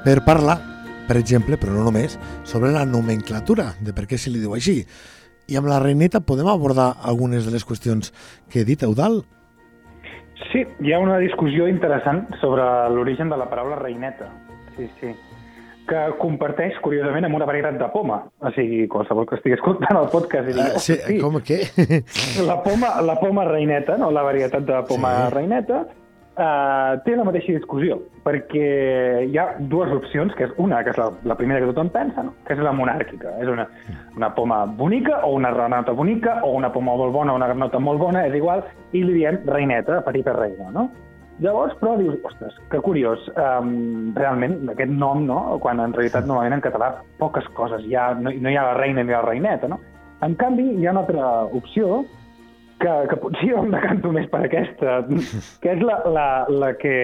per 0.05 0.23
parlar, 0.25 0.59
per 1.07 1.17
exemple, 1.19 1.59
però 1.61 1.75
no 1.75 1.85
només, 1.87 2.17
sobre 2.43 2.73
la 2.75 2.85
nomenclatura, 2.85 3.73
de 3.81 3.93
per 3.95 4.07
què 4.09 4.19
se 4.21 4.33
li 4.33 4.41
diu 4.43 4.55
així. 4.57 4.81
I 5.45 5.59
amb 5.59 5.69
la 5.69 5.79
reineta 5.83 6.23
podem 6.25 6.49
abordar 6.49 6.95
algunes 7.05 7.45
de 7.45 7.53
les 7.53 7.65
qüestions 7.65 8.11
que 8.49 8.63
he 8.63 8.67
dit, 8.67 8.81
Eudal? 8.83 9.21
Sí, 10.51 10.65
hi 10.83 10.91
ha 10.93 10.99
una 10.99 11.19
discussió 11.21 11.69
interessant 11.69 12.25
sobre 12.41 12.65
l'origen 12.91 13.29
de 13.29 13.37
la 13.39 13.47
paraula 13.51 13.77
reineta. 13.79 14.31
Sí, 14.75 14.89
sí 14.99 15.13
que 15.85 16.01
comparteix, 16.17 16.77
curiosament, 16.83 17.27
amb 17.27 17.37
una 17.37 17.47
varietat 17.47 17.77
de 17.79 17.87
poma. 17.93 18.23
O 18.41 18.51
sigui, 18.55 18.85
qualsevol 18.91 19.27
que 19.29 19.37
estigui 19.37 19.57
escoltant 19.57 19.99
el 19.99 20.09
podcast... 20.13 20.47
Digui, 20.49 20.63
uh, 20.63 20.81
sí, 20.81 20.97
sí, 21.03 21.17
com 21.21 21.37
què? 21.45 21.59
La 22.49 22.57
poma, 22.65 22.95
la 23.05 23.17
poma 23.21 23.45
reineta, 23.47 23.99
no? 24.01 24.09
la 24.13 24.25
varietat 24.25 24.65
de 24.65 24.81
poma 24.89 25.13
sí. 25.17 25.35
reineta, 25.35 25.83
uh, 26.35 26.95
té 27.05 27.15
la 27.15 27.25
mateixa 27.27 27.55
discussió, 27.55 27.97
perquè 28.25 28.65
hi 29.27 29.37
ha 29.39 29.45
dues 29.71 29.91
opcions, 29.95 30.35
que 30.37 30.47
és 30.47 30.53
una, 30.61 30.81
que 30.83 30.93
és 30.93 30.99
la, 30.99 31.09
la 31.31 31.37
primera 31.39 31.61
que 31.61 31.71
tothom 31.71 31.91
pensa, 31.93 32.25
no? 32.27 32.35
que 32.47 32.55
és 32.55 32.63
la 32.63 32.73
monàrquica. 32.75 33.35
És 33.43 33.51
una, 33.51 33.67
una 34.17 34.31
poma 34.35 34.63
bonica, 34.65 35.21
o 35.27 35.33
una 35.39 35.53
granota 35.55 35.95
bonica, 35.95 36.39
o 36.43 36.53
una 36.59 36.71
poma 36.73 36.97
molt 36.99 37.15
bona, 37.15 37.33
o 37.33 37.39
una 37.39 37.49
granota 37.51 37.81
molt 37.81 38.03
bona, 38.03 38.25
és 38.29 38.37
igual, 38.37 38.65
i 38.93 39.03
li 39.03 39.19
diem 39.21 39.41
reineta, 39.47 40.01
petit 40.05 40.27
per 40.27 40.37
reina, 40.39 40.71
no? 40.75 40.89
Llavors, 41.43 41.73
però 41.81 41.97
dius, 41.99 42.15
ostres, 42.23 42.55
que 42.71 42.79
curiós, 42.79 43.25
um, 43.35 44.13
realment, 44.15 44.69
aquest 44.71 44.93
nom, 44.95 45.25
no?, 45.27 45.57
quan 45.63 45.81
en 45.83 45.95
realitat 45.95 46.23
normalment 46.29 46.61
en 46.61 46.63
català 46.63 46.93
poques 47.19 47.49
coses 47.57 47.83
hi 47.83 47.97
ha, 47.99 48.13
no, 48.15 48.31
no 48.31 48.51
hi 48.51 48.55
ha 48.55 48.69
la 48.69 48.77
reina 48.77 49.03
ni 49.03 49.11
la 49.11 49.25
reineta, 49.25 49.67
no? 49.67 49.81
En 50.23 50.37
canvi, 50.39 50.69
hi 50.79 50.87
ha 50.87 50.93
una 50.93 51.03
altra 51.03 51.25
opció 51.59 52.05
que, 52.79 52.93
que 53.09 53.17
potser 53.21 53.51
jo 53.51 53.61
em 53.63 53.71
decanto 53.73 54.11
més 54.15 54.27
per 54.31 54.41
aquesta, 54.45 54.97
que 55.63 55.75
és 55.75 55.83
la, 55.85 55.99
la, 56.11 56.27
la 56.51 56.73
que 56.79 56.95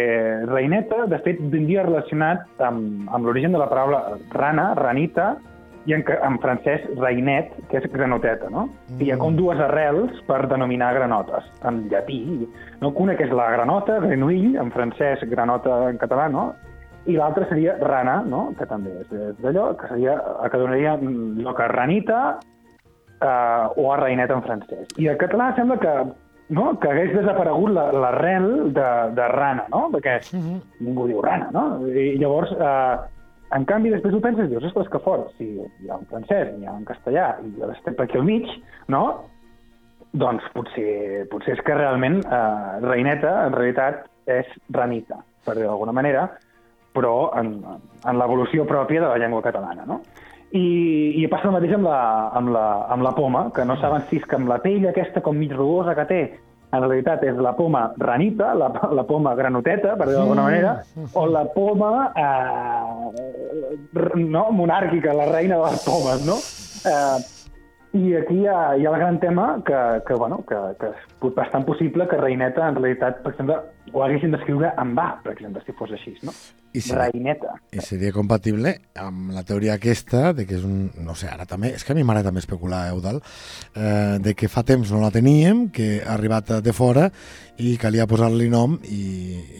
reineta, 0.50 1.06
de 1.12 1.22
fet, 1.26 1.40
vindria 1.54 1.86
relacionat 1.88 2.64
amb, 2.64 3.08
amb 3.10 3.28
l'origen 3.28 3.56
de 3.56 3.62
la 3.62 3.70
paraula 3.72 4.20
rana, 4.36 4.72
ranita, 4.80 5.34
i 5.90 5.96
en, 5.96 6.04
en 6.06 6.38
francès 6.42 6.84
reinet, 7.00 7.54
que 7.72 7.80
és 7.80 7.88
granoteta, 7.94 8.52
no? 8.54 8.68
Mm. 8.92 9.00
I 9.02 9.08
hi 9.08 9.14
ha 9.14 9.20
com 9.22 9.38
dues 9.38 9.62
arrels 9.66 10.20
per 10.28 10.44
denominar 10.52 10.92
granotes, 10.98 11.48
en 11.66 11.86
llatí. 11.90 12.20
No? 12.84 12.92
Una 13.02 13.16
que 13.18 13.26
és 13.26 13.34
la 13.34 13.50
granota, 13.56 13.98
grenouille, 14.04 14.60
en 14.62 14.70
francès, 14.76 15.24
granota 15.32 15.88
en 15.90 15.98
català, 16.02 16.28
no? 16.30 16.52
I 17.10 17.18
l'altra 17.18 17.48
seria 17.50 17.80
rana, 17.82 18.20
no? 18.30 18.52
que 18.60 18.68
també 18.70 18.94
és, 19.02 19.10
és 19.10 19.38
d'allò, 19.42 19.72
que 19.80 19.90
seria 19.90 20.20
que 20.54 20.60
donaria 20.62 21.00
lloc 21.02 21.64
a 21.64 21.72
ranita 21.72 22.20
eh, 23.22 23.68
o 23.76 23.88
a 23.94 24.02
reineta 24.02 24.36
en 24.38 24.44
francès. 24.44 24.92
I 24.98 25.08
el 25.14 25.18
català 25.22 25.52
sembla 25.56 25.80
que 25.82 25.96
no? 26.52 26.68
que 26.80 26.92
hagués 26.92 27.14
desaparegut 27.16 27.72
l'arrel 27.74 28.48
la, 28.50 28.70
de, 28.78 29.16
de 29.18 29.28
rana, 29.32 29.66
no? 29.72 29.88
perquè 29.94 30.20
mm 30.34 30.42
-hmm. 30.42 30.62
ningú 30.86 31.08
diu 31.08 31.22
rana, 31.22 31.50
no? 31.52 31.88
I 31.88 32.18
llavors 32.20 32.52
eh, 32.52 32.98
en 33.52 33.66
canvi, 33.66 33.90
després 33.90 34.14
ho 34.14 34.22
penses 34.24 34.46
i 34.46 34.50
dius, 34.50 34.64
ostres, 34.64 34.90
que 34.90 35.00
fort, 35.00 35.32
si 35.38 35.46
hi 35.46 35.90
ha 35.90 35.98
un 35.98 36.06
francès, 36.06 36.54
hi 36.58 36.66
ha 36.66 36.72
un 36.74 36.86
castellà 36.86 37.36
i 37.44 37.52
jo 37.58 37.72
estem 37.72 37.96
aquí 37.98 38.18
al 38.18 38.24
mig, 38.24 38.48
no? 38.88 39.04
Doncs 40.14 40.44
potser, 40.54 41.28
potser 41.32 41.54
és 41.54 41.62
que 41.62 41.76
realment 41.76 42.22
eh, 42.24 42.80
reineta, 42.82 43.46
en 43.48 43.54
realitat, 43.54 44.08
és 44.26 44.48
ranita, 44.70 45.18
per 45.46 45.56
dir 45.56 45.64
d'alguna 45.64 45.92
manera, 45.92 46.30
però 46.94 47.32
en, 47.40 47.64
en 48.06 48.18
l'evolució 48.20 48.66
pròpia 48.68 49.02
de 49.02 49.08
la 49.08 49.18
llengua 49.18 49.42
catalana, 49.42 49.86
no? 49.88 50.02
I, 50.52 50.68
i 51.22 51.28
passa 51.32 51.48
el 51.48 51.56
mateix 51.56 51.74
amb 51.78 51.88
la, 51.88 52.00
amb, 52.36 52.52
la, 52.52 52.66
amb 52.92 53.06
la 53.06 53.14
poma, 53.16 53.46
que 53.56 53.64
no 53.64 53.78
saben 53.80 54.04
si 54.10 54.20
és 54.20 54.26
que 54.28 54.36
amb 54.36 54.52
la 54.52 54.60
pell 54.64 54.90
aquesta 54.90 55.24
com 55.24 55.38
mig 55.40 55.54
rugosa 55.56 55.96
que 55.96 56.08
té 56.10 56.22
en 56.72 56.80
realitat 56.86 57.24
és 57.28 57.40
la 57.44 57.52
poma 57.56 57.84
ranita, 58.00 58.54
la, 58.56 58.70
la 58.96 59.04
poma 59.08 59.34
granoteta, 59.36 59.98
per 60.00 60.08
dir 60.10 60.16
d'alguna 60.16 60.46
manera, 60.48 60.78
o 61.20 61.26
la 61.28 61.44
poma 61.52 61.92
eh, 62.16 62.86
no, 64.24 64.46
monàrquica, 64.56 65.16
la 65.16 65.28
reina 65.32 65.60
de 65.60 65.68
les 65.68 65.86
pomes, 65.88 66.26
no? 66.28 66.40
Eh, 66.88 67.18
i 68.00 68.16
aquí 68.16 68.38
hi 68.40 68.48
ha, 68.48 68.60
hi 68.80 68.86
ha 68.86 68.92
el 68.94 69.00
gran 69.02 69.20
tema 69.20 69.62
que, 69.68 69.80
que, 70.08 70.16
bueno, 70.16 70.38
que, 70.48 70.60
que 70.80 70.94
és 70.96 71.34
bastant 71.36 71.66
possible 71.68 72.08
que 72.08 72.20
Reineta, 72.22 72.70
en 72.70 72.78
realitat, 72.80 73.20
per 73.26 73.34
exemple, 73.34 73.58
ho 73.94 74.04
haguessin 74.06 74.34
d'escriure 74.36 74.74
en 74.82 74.96
va, 74.98 75.13
per 75.24 75.34
exemple, 75.36 75.63
si 75.65 75.76
fos 75.78 75.91
així, 75.98 76.15
no? 76.28 76.34
I 76.72 76.80
seria, 76.80 77.10
Reineta. 77.10 77.58
I 77.76 77.84
seria 77.84 78.13
compatible 78.15 78.78
amb 78.96 79.34
la 79.36 79.44
teoria 79.44 79.76
aquesta 79.76 80.32
de 80.36 80.46
que 80.48 80.56
és 80.56 80.63
un... 80.63 80.86
No 81.04 81.17
sé, 81.20 81.28
ara 81.28 81.44
també... 81.50 81.74
És 81.76 81.84
que 81.84 81.91
a 81.91 81.98
mi 81.98 82.06
m'agrada 82.08 82.30
també 82.30 82.44
especular, 82.44 82.86
Eudal, 82.94 83.20
eh, 83.76 84.20
de 84.24 84.36
que 84.39 84.48
fa 84.52 84.63
temps 84.67 84.94
no 84.94 85.02
la 85.04 85.12
teníem, 85.12 85.65
que 85.76 85.98
ha 86.00 86.13
arribat 86.15 86.54
de 86.63 86.76
fora 86.76 87.10
i 87.62 87.76
calia 87.78 88.08
posar-li 88.08 88.48
nom 88.50 88.78
i, 88.88 89.04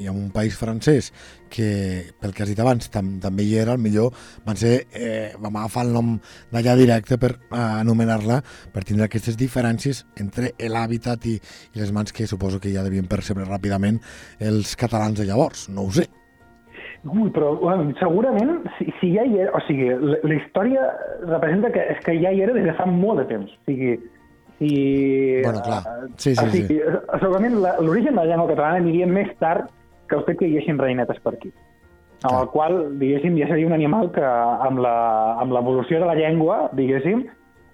i 0.01 0.07
en 0.07 0.15
un 0.15 0.31
país 0.34 0.55
francès 0.57 1.12
que, 1.51 2.13
pel 2.21 2.31
que 2.34 2.45
has 2.45 2.49
dit 2.49 2.60
abans, 2.63 2.88
tam, 2.89 3.17
també 3.21 3.43
hi 3.43 3.57
era, 3.60 3.75
el 3.75 3.84
millor 3.84 4.15
van 4.47 4.57
ser, 4.57 4.88
eh, 4.95 5.34
vam 5.41 5.60
agafar 5.60 5.84
el 5.86 5.91
nom 5.93 6.13
d'allà 6.53 6.77
directe 6.79 7.19
per 7.21 7.34
eh, 7.36 7.60
anomenar-la, 7.60 8.39
per 8.71 8.86
tindre 8.88 9.10
aquestes 9.10 9.38
diferències 9.38 10.05
entre 10.23 10.53
l'hàbitat 10.71 11.27
i, 11.29 11.36
i 11.75 11.84
les 11.84 11.91
mans 11.91 12.15
que 12.15 12.29
suposo 12.29 12.63
que 12.63 12.71
ja 12.73 12.86
devien 12.88 13.12
percebre 13.12 13.45
ràpidament 13.45 13.99
els 14.39 14.75
catalans 14.79 15.19
de 15.19 15.27
llavors, 15.29 15.67
no 15.69 15.88
ho 15.88 15.93
sé. 15.95 16.07
Ui, 17.01 17.31
però 17.34 17.55
bueno, 17.57 17.89
segurament, 17.97 18.60
si, 18.77 18.86
si 18.99 19.10
ja 19.15 19.23
hi 19.25 19.39
era... 19.41 19.55
O 19.57 19.62
sigui, 19.65 19.88
la, 19.89 20.19
la 20.21 20.36
història 20.38 20.86
representa 21.25 21.71
que 21.73 21.86
és 21.95 22.01
que 22.05 22.13
ja 22.21 22.29
hi 22.29 22.43
era 22.45 22.53
des 22.53 22.67
de 22.67 22.75
fa 22.77 22.86
molt 22.86 23.23
de 23.23 23.25
temps. 23.31 23.55
O 23.57 23.71
sigui, 23.71 23.95
si... 24.60 24.71
Bueno, 25.41 25.63
clar. 25.65 25.81
Sí, 26.13 26.36
sí, 26.36 26.38
o 26.38 26.47
sigui, 26.53 26.77
sí. 26.77 27.01
Segurament 27.23 27.57
l'origen 27.63 28.13
de 28.13 28.21
la 28.21 28.29
llengua 28.29 28.51
catalana 28.53 28.84
aniria 28.84 29.10
més 29.10 29.34
tard 29.41 29.73
que 30.12 30.19
el 30.19 30.25
fet 30.29 30.38
que 30.39 30.45
hi 30.45 30.53
haguessin 30.53 30.81
reinetes 30.81 31.21
per 31.25 31.34
aquí. 31.39 31.49
Amb 32.21 32.38
el 32.38 32.49
qual, 32.53 32.75
diguéssim, 33.01 33.34
ja 33.41 33.49
seria 33.49 33.65
un 33.65 33.73
animal 33.73 34.12
que 34.13 34.21
amb 34.21 34.84
l'evolució 35.55 36.03
de 36.03 36.10
la 36.12 36.17
llengua, 36.19 36.67
diguéssim, 36.77 37.23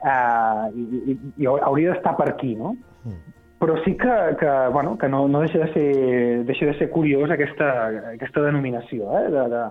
eh, 0.08 0.68
i, 0.72 1.02
i, 1.12 1.18
i 1.44 1.50
hauria 1.52 1.92
d'estar 1.92 2.16
per 2.16 2.30
aquí, 2.32 2.56
no? 2.56 2.78
Mm 3.04 3.37
però 3.60 3.76
sí 3.84 3.96
que, 3.98 4.16
que, 4.40 4.52
bueno, 4.72 4.98
que 4.98 5.10
no, 5.10 5.28
no 5.28 5.42
deixa, 5.42 5.60
de 5.60 5.74
ser, 5.74 6.46
deixa 6.46 6.66
de 6.66 6.78
ser 6.78 6.90
curiós 6.94 7.32
aquesta, 7.32 7.70
aquesta 8.14 8.44
denominació 8.46 9.10
eh? 9.18 9.24
de, 9.34 9.46
de, 9.54 9.64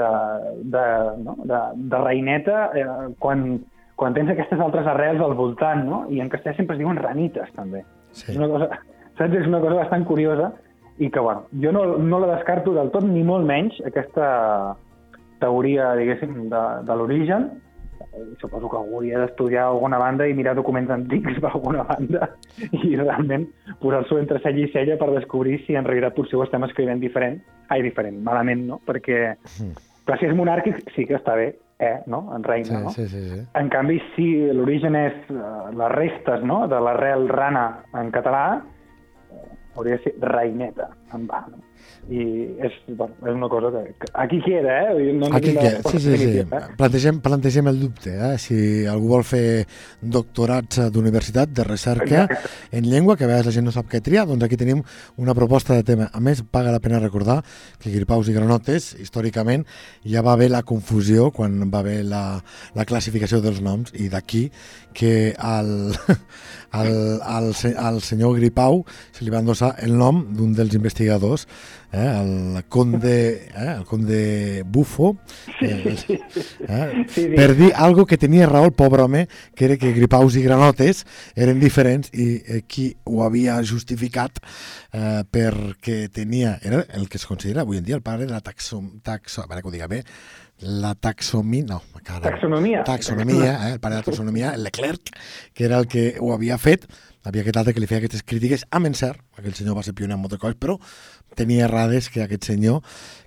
de, 0.00 0.08
de, 0.74 0.86
no? 1.22 1.36
de, 1.44 1.60
de 1.92 2.00
reineta 2.02 2.64
eh, 2.74 2.86
quan, 3.22 3.60
quan 3.94 4.16
tens 4.16 4.32
aquestes 4.34 4.58
altres 4.58 4.88
arrels 4.90 5.22
al 5.22 5.36
voltant, 5.38 5.84
no? 5.86 6.02
i 6.10 6.18
en 6.22 6.32
castellà 6.32 6.56
sempre 6.58 6.74
es 6.74 6.82
diuen 6.82 6.98
ranites, 6.98 7.52
també. 7.54 7.84
Sí. 8.10 8.32
És 8.32 8.40
una 8.40 8.50
cosa, 8.50 8.70
saps? 9.14 9.38
És 9.38 9.46
una 9.46 9.62
cosa 9.62 9.78
bastant 9.84 10.06
curiosa 10.10 10.50
i 10.98 11.08
que, 11.08 11.22
bueno, 11.22 11.46
jo 11.62 11.70
no, 11.72 11.84
no 12.02 12.18
la 12.20 12.34
descarto 12.34 12.74
del 12.74 12.90
tot, 12.90 13.06
ni 13.06 13.22
molt 13.24 13.46
menys, 13.46 13.78
aquesta 13.86 14.26
teoria, 15.40 15.94
diguéssim, 15.96 16.48
de, 16.50 16.64
de 16.84 16.96
l'origen, 16.98 17.46
suposo 18.40 18.68
que 18.68 18.76
algú 18.76 18.98
hauria 18.98 19.20
d'estudiar 19.20 19.66
alguna 19.68 19.98
banda 19.98 20.26
i 20.26 20.34
mirar 20.34 20.54
documents 20.56 20.90
antics 20.90 21.38
per 21.42 21.52
alguna 21.52 21.84
banda 21.84 22.30
i 22.70 22.96
realment 22.96 23.46
posar-s'ho 23.80 24.18
entre 24.20 24.40
cella 24.44 24.64
i 24.64 24.70
cella 24.72 24.98
per 25.00 25.10
descobrir 25.14 25.60
si 25.66 25.76
en 25.78 25.88
realitat 25.88 26.16
potser 26.16 26.38
ho 26.38 26.44
estem 26.44 26.64
escrivint 26.68 27.02
diferent. 27.02 27.40
Ai, 27.70 27.82
diferent, 27.86 28.18
malament, 28.26 28.64
no? 28.66 28.80
Perquè, 28.86 29.20
mm. 29.36 29.88
però 30.06 30.18
si 30.18 30.26
és 30.26 30.36
monàrquic 30.36 30.82
sí 30.96 31.06
que 31.06 31.18
està 31.20 31.36
bé, 31.38 31.52
eh, 31.78 31.98
no? 32.10 32.24
En 32.34 32.44
reina, 32.44 32.66
sí, 32.66 32.82
no? 32.82 32.90
Sí, 32.96 33.06
sí, 33.08 33.22
sí. 33.30 33.40
En 33.60 33.70
canvi, 33.72 34.00
si 34.16 34.28
l'origen 34.56 34.98
és 34.98 35.16
uh, 35.30 35.70
les 35.70 35.94
restes 35.94 36.44
no? 36.44 36.64
de 36.70 36.80
l'arrel 36.82 37.28
rana 37.30 37.66
en 38.00 38.10
català, 38.14 38.44
uh, 38.60 39.48
hauria 39.76 40.00
de 40.00 40.04
ser 40.08 40.14
reineta, 40.24 40.90
en 41.14 41.28
va, 41.30 41.44
no? 41.52 41.62
I 42.10 42.22
és, 42.64 42.74
bueno, 42.88 43.14
és 43.22 43.34
una 43.36 43.48
cosa 43.48 43.70
que, 43.70 43.92
que 44.00 44.08
aquí 44.14 44.40
queda, 44.42 44.76
eh? 44.90 45.12
No 45.14 45.28
aquí 45.36 45.52
queda, 45.54 45.82
sí, 45.84 45.98
sí, 46.00 46.16
sí. 46.16 46.38
Eh? 46.40 46.60
Plantegem, 46.78 47.20
plantegem 47.22 47.68
el 47.70 47.80
dubte, 47.80 48.14
eh? 48.16 48.32
Si 48.42 48.56
algú 48.90 49.12
vol 49.12 49.24
fer 49.26 49.66
doctorats 50.00 50.80
d'universitat, 50.90 51.52
de 51.54 51.66
recerca 51.68 52.24
Exacte. 52.24 52.50
en 52.78 52.88
llengua, 52.90 53.16
que 53.16 53.24
a 53.24 53.30
vegades 53.30 53.50
la 53.50 53.54
gent 53.54 53.68
no 53.68 53.74
sap 53.74 53.90
què 53.92 54.00
triar, 54.02 54.26
doncs 54.26 54.46
aquí 54.46 54.58
tenim 54.58 54.82
una 55.20 55.36
proposta 55.38 55.76
de 55.76 55.86
tema. 55.86 56.08
A 56.12 56.24
més, 56.24 56.42
paga 56.42 56.74
la 56.74 56.82
pena 56.82 57.02
recordar 57.02 57.40
que 57.78 57.92
gripaus 57.94 58.30
i 58.30 58.34
granotes, 58.34 58.94
històricament, 58.98 59.66
ja 60.02 60.24
va 60.26 60.34
haver 60.34 60.50
la 60.50 60.64
confusió 60.66 61.30
quan 61.36 61.68
va 61.70 61.84
haver 61.84 62.00
la, 62.08 62.24
la 62.74 62.88
classificació 62.88 63.42
dels 63.44 63.62
noms, 63.62 63.94
i 63.94 64.08
d'aquí 64.10 64.48
que 64.96 65.34
al, 65.38 65.92
al, 66.80 67.22
al, 67.22 67.52
al 67.78 68.00
senyor 68.02 68.36
Gripau 68.38 68.82
se 69.12 69.24
li 69.24 69.30
van 69.30 69.46
posar 69.46 69.74
el 69.84 69.96
nom 69.98 70.24
d'un 70.34 70.54
dels 70.56 70.74
investigadors, 70.74 71.46
eh, 71.92 72.56
el 72.56 72.64
conde, 72.68 73.48
eh, 73.54 73.74
el 73.78 73.84
conde 73.84 74.62
Bufo, 74.66 75.16
eh, 75.60 75.96
Sí, 75.96 76.18
eh, 76.68 77.04
sí. 77.08 77.26
per 77.36 77.54
dir 77.56 77.72
algo 77.74 78.06
que 78.06 78.18
tenia 78.18 78.46
raó 78.46 78.66
el 78.66 78.72
pobre 78.72 79.02
home, 79.02 79.28
que 79.54 79.64
era 79.66 79.76
que 79.76 79.92
gripaus 79.92 80.36
i 80.36 80.42
granotes 80.42 81.04
eren 81.34 81.60
diferents 81.60 82.10
i 82.14 82.28
eh, 82.44 82.62
qui 82.66 82.90
ho 83.04 83.22
havia 83.24 83.58
justificat 83.66 84.40
eh, 84.92 85.22
perquè 85.30 86.08
tenia, 86.12 86.58
era 86.62 86.84
el 86.94 87.08
que 87.08 87.18
es 87.18 87.26
considera 87.26 87.62
avui 87.62 87.78
en 87.78 87.84
dia 87.84 87.96
el 87.96 88.02
pare 88.06 88.26
de 88.26 88.32
la 88.32 88.40
taxo, 88.40 88.82
taxo, 89.02 89.42
a 89.42 89.46
veure 89.46 89.62
que 89.62 89.68
ho 89.68 89.74
diga 89.74 89.90
bé, 89.90 90.04
la 90.60 90.94
taxonomia, 90.94 91.64
no, 91.64 91.82
cara, 92.04 92.30
Taxonomia. 92.30 92.82
taxonomia, 92.84 93.68
eh, 93.68 93.72
el 93.74 93.80
pare 93.80 93.96
de 93.96 94.02
taxonomia, 94.02 94.54
el 94.54 94.62
Leclerc, 94.64 95.10
que 95.54 95.64
era 95.64 95.78
el 95.78 95.86
que 95.88 96.16
ho 96.20 96.32
havia 96.34 96.58
fet, 96.58 96.86
havia 97.24 97.42
aquest 97.42 97.56
altre 97.60 97.74
que 97.74 97.80
li 97.80 97.86
feia 97.88 98.00
aquestes 98.00 98.22
crítiques 98.24 98.64
amb 98.70 98.86
encert, 98.88 99.20
aquell 99.36 99.54
senyor 99.54 99.76
va 99.76 99.82
ser 99.84 99.94
pioner 99.94 100.16
en 100.16 100.20
moltes 100.22 100.40
coses, 100.40 100.56
però 100.60 100.78
tenia 101.36 101.64
errades 101.66 102.08
que 102.10 102.22
aquest 102.24 102.44
senyor, 102.44 102.80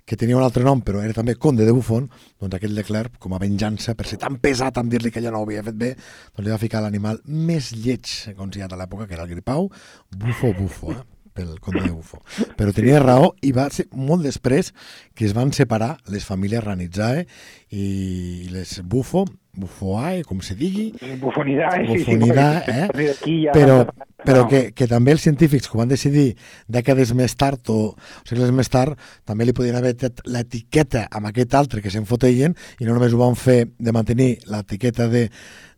que 0.06 0.16
tenia 0.16 0.36
un 0.36 0.42
altre 0.42 0.62
nom, 0.66 0.82
però 0.82 1.02
era 1.02 1.14
també 1.16 1.34
conde 1.34 1.64
de 1.64 1.72
Buffon, 1.72 2.08
doncs 2.40 2.54
aquest 2.58 2.74
Leclerc, 2.74 3.18
com 3.18 3.34
a 3.34 3.38
venjança, 3.42 3.94
per 3.94 4.06
ser 4.06 4.18
tan 4.22 4.38
pesat 4.42 4.78
amb 4.78 4.90
dir-li 4.92 5.10
que 5.10 5.18
ella 5.22 5.30
no 5.34 5.40
ho 5.42 5.48
havia 5.48 5.62
fet 5.66 5.78
bé, 5.80 5.94
doncs 6.34 6.44
li 6.46 6.52
va 6.54 6.58
ficar 6.58 6.82
l'animal 6.82 7.18
més 7.26 7.72
lleig 7.72 8.34
considerat 8.36 8.74
a 8.74 8.76
l'època, 8.82 9.06
que 9.08 9.14
era 9.14 9.24
el 9.26 9.30
gripau, 9.30 9.70
Bufo 10.10 10.52
Bufo, 10.58 10.92
eh? 10.92 11.02
Pel 11.34 11.58
conde 11.60 11.82
de 11.84 11.92
Bufo. 11.98 12.22
Però 12.56 12.72
tenia 12.72 13.02
raó 13.02 13.32
i 13.42 13.52
va 13.52 13.68
ser 13.74 13.88
molt 13.92 14.24
després 14.24 14.72
que 15.14 15.26
es 15.28 15.34
van 15.36 15.52
separar 15.52 15.96
les 16.08 16.24
famílies 16.26 16.64
Ranitzae 16.64 17.26
i 17.74 18.48
les 18.54 18.78
Bufo, 18.86 19.24
Bufoae, 19.54 20.24
com 20.26 20.40
se 20.42 20.56
digui, 20.58 20.88
Bufonidae. 21.20 21.84
sí, 21.86 22.00
sí, 22.02 22.16
Bufonidae, 22.16 22.88
perquè 22.90 23.36
eh? 23.46 23.52
però, 23.54 23.76
però 24.24 24.40
No. 24.42 24.48
que, 24.50 24.60
que 24.74 24.88
també 24.90 25.12
els 25.14 25.22
científics 25.22 25.68
ho 25.70 25.78
van 25.78 25.90
decidir 25.92 26.32
dècades 26.66 27.12
més 27.14 27.36
tard 27.38 27.70
o 27.70 27.94
segles 28.26 28.50
més 28.50 28.70
tard 28.72 28.98
també 29.28 29.46
li 29.46 29.54
podien 29.54 29.76
haver 29.78 29.92
tret 30.00 30.24
l'etiqueta 30.26 31.04
amb 31.10 31.30
aquest 31.30 31.54
altre 31.54 31.82
que 31.84 31.92
se'n 31.92 32.06
foteien 32.08 32.56
i 32.80 32.88
no 32.88 32.96
només 32.96 33.14
ho 33.14 33.20
van 33.20 33.36
fer 33.38 33.60
de 33.78 33.94
mantenir 33.94 34.30
l'etiqueta 34.50 35.06
de, 35.12 35.28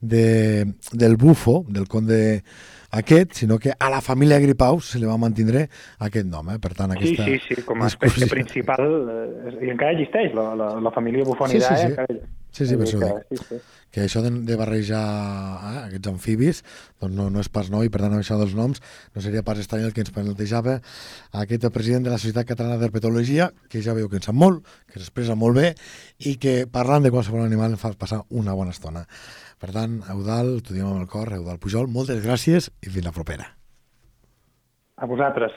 de, 0.00 0.24
del 0.92 1.16
bufo, 1.20 1.64
del 1.68 1.84
conde 1.88 2.42
aquest, 2.90 3.32
sinó 3.32 3.58
que 3.58 3.72
a 3.78 3.90
la 3.90 4.00
família 4.00 4.38
Gripaus 4.38 4.90
se 4.90 4.98
li 4.98 5.06
va 5.06 5.16
mantindre 5.18 5.68
aquest 5.98 6.26
nom. 6.26 6.50
Eh? 6.50 6.58
Per 6.58 6.74
tant, 6.74 6.92
Sí, 6.92 6.98
aquesta 7.14 7.24
sí, 7.24 7.38
sí, 7.48 7.62
com 7.62 7.82
a 7.82 7.86
espècie 7.86 8.24
discussió- 8.24 8.34
principal, 8.34 8.86
eh, 9.10 9.66
i 9.66 9.70
encara 9.70 9.92
existeix 9.92 10.34
la, 10.34 10.54
la, 10.54 10.80
la 10.80 10.90
família 10.90 11.24
Bufonidae. 11.24 11.60
Sí, 11.60 11.74
sí, 11.74 11.80
sí. 11.80 11.86
encara- 11.92 12.20
Sí, 12.56 12.64
sí, 12.66 12.76
per 12.76 12.86
això 12.86 12.98
que- 12.98 13.06
dic. 13.30 13.38
sí, 13.42 13.44
sí. 13.50 13.56
Que 13.96 14.04
això 14.04 14.20
de, 14.20 14.28
de 14.44 14.56
barrejar 14.60 15.00
eh, 15.00 15.78
aquests 15.86 16.10
amfibis 16.10 16.60
doncs 17.00 17.16
no, 17.16 17.30
no 17.32 17.40
és 17.40 17.48
pas 17.48 17.70
nou 17.72 17.80
i 17.86 17.88
per 17.92 18.02
tant 18.02 18.12
això 18.18 18.36
dels 18.36 18.52
noms 18.58 18.82
no 19.16 19.24
seria 19.24 19.40
pas 19.46 19.56
estrany 19.62 19.86
el 19.88 19.94
que 19.96 20.04
ens 20.04 20.12
plantejava 20.12 20.74
aquest 21.40 21.64
president 21.72 22.04
de 22.04 22.12
la 22.12 22.20
Societat 22.20 22.44
Catalana 22.50 22.76
d'Herpetologia 22.82 23.48
que 23.72 23.80
ja 23.80 23.96
veieu 23.96 24.10
que 24.12 24.20
en 24.20 24.26
sap 24.26 24.36
molt, 24.36 24.68
que 24.92 25.00
s'expressa 25.00 25.38
molt 25.40 25.56
bé 25.56 25.72
i 26.28 26.36
que 26.42 26.58
parlant 26.68 27.08
de 27.08 27.14
qualsevol 27.14 27.46
animal 27.46 27.72
em 27.72 27.80
fa 27.80 27.94
passar 27.96 28.20
una 28.28 28.52
bona 28.52 28.76
estona. 28.76 29.06
Per 29.56 29.72
tant, 29.72 30.02
Eudal, 30.12 30.58
t'ho 30.60 30.76
diem 30.76 30.90
amb 30.90 31.00
el 31.00 31.08
cor, 31.08 31.32
Eudal 31.32 31.56
Pujol, 31.62 31.88
moltes 31.88 32.20
gràcies 32.24 32.68
i 32.84 32.92
fins 32.92 33.08
la 33.08 33.16
propera. 33.16 33.48
A 35.00 35.08
vosaltres. 35.08 35.56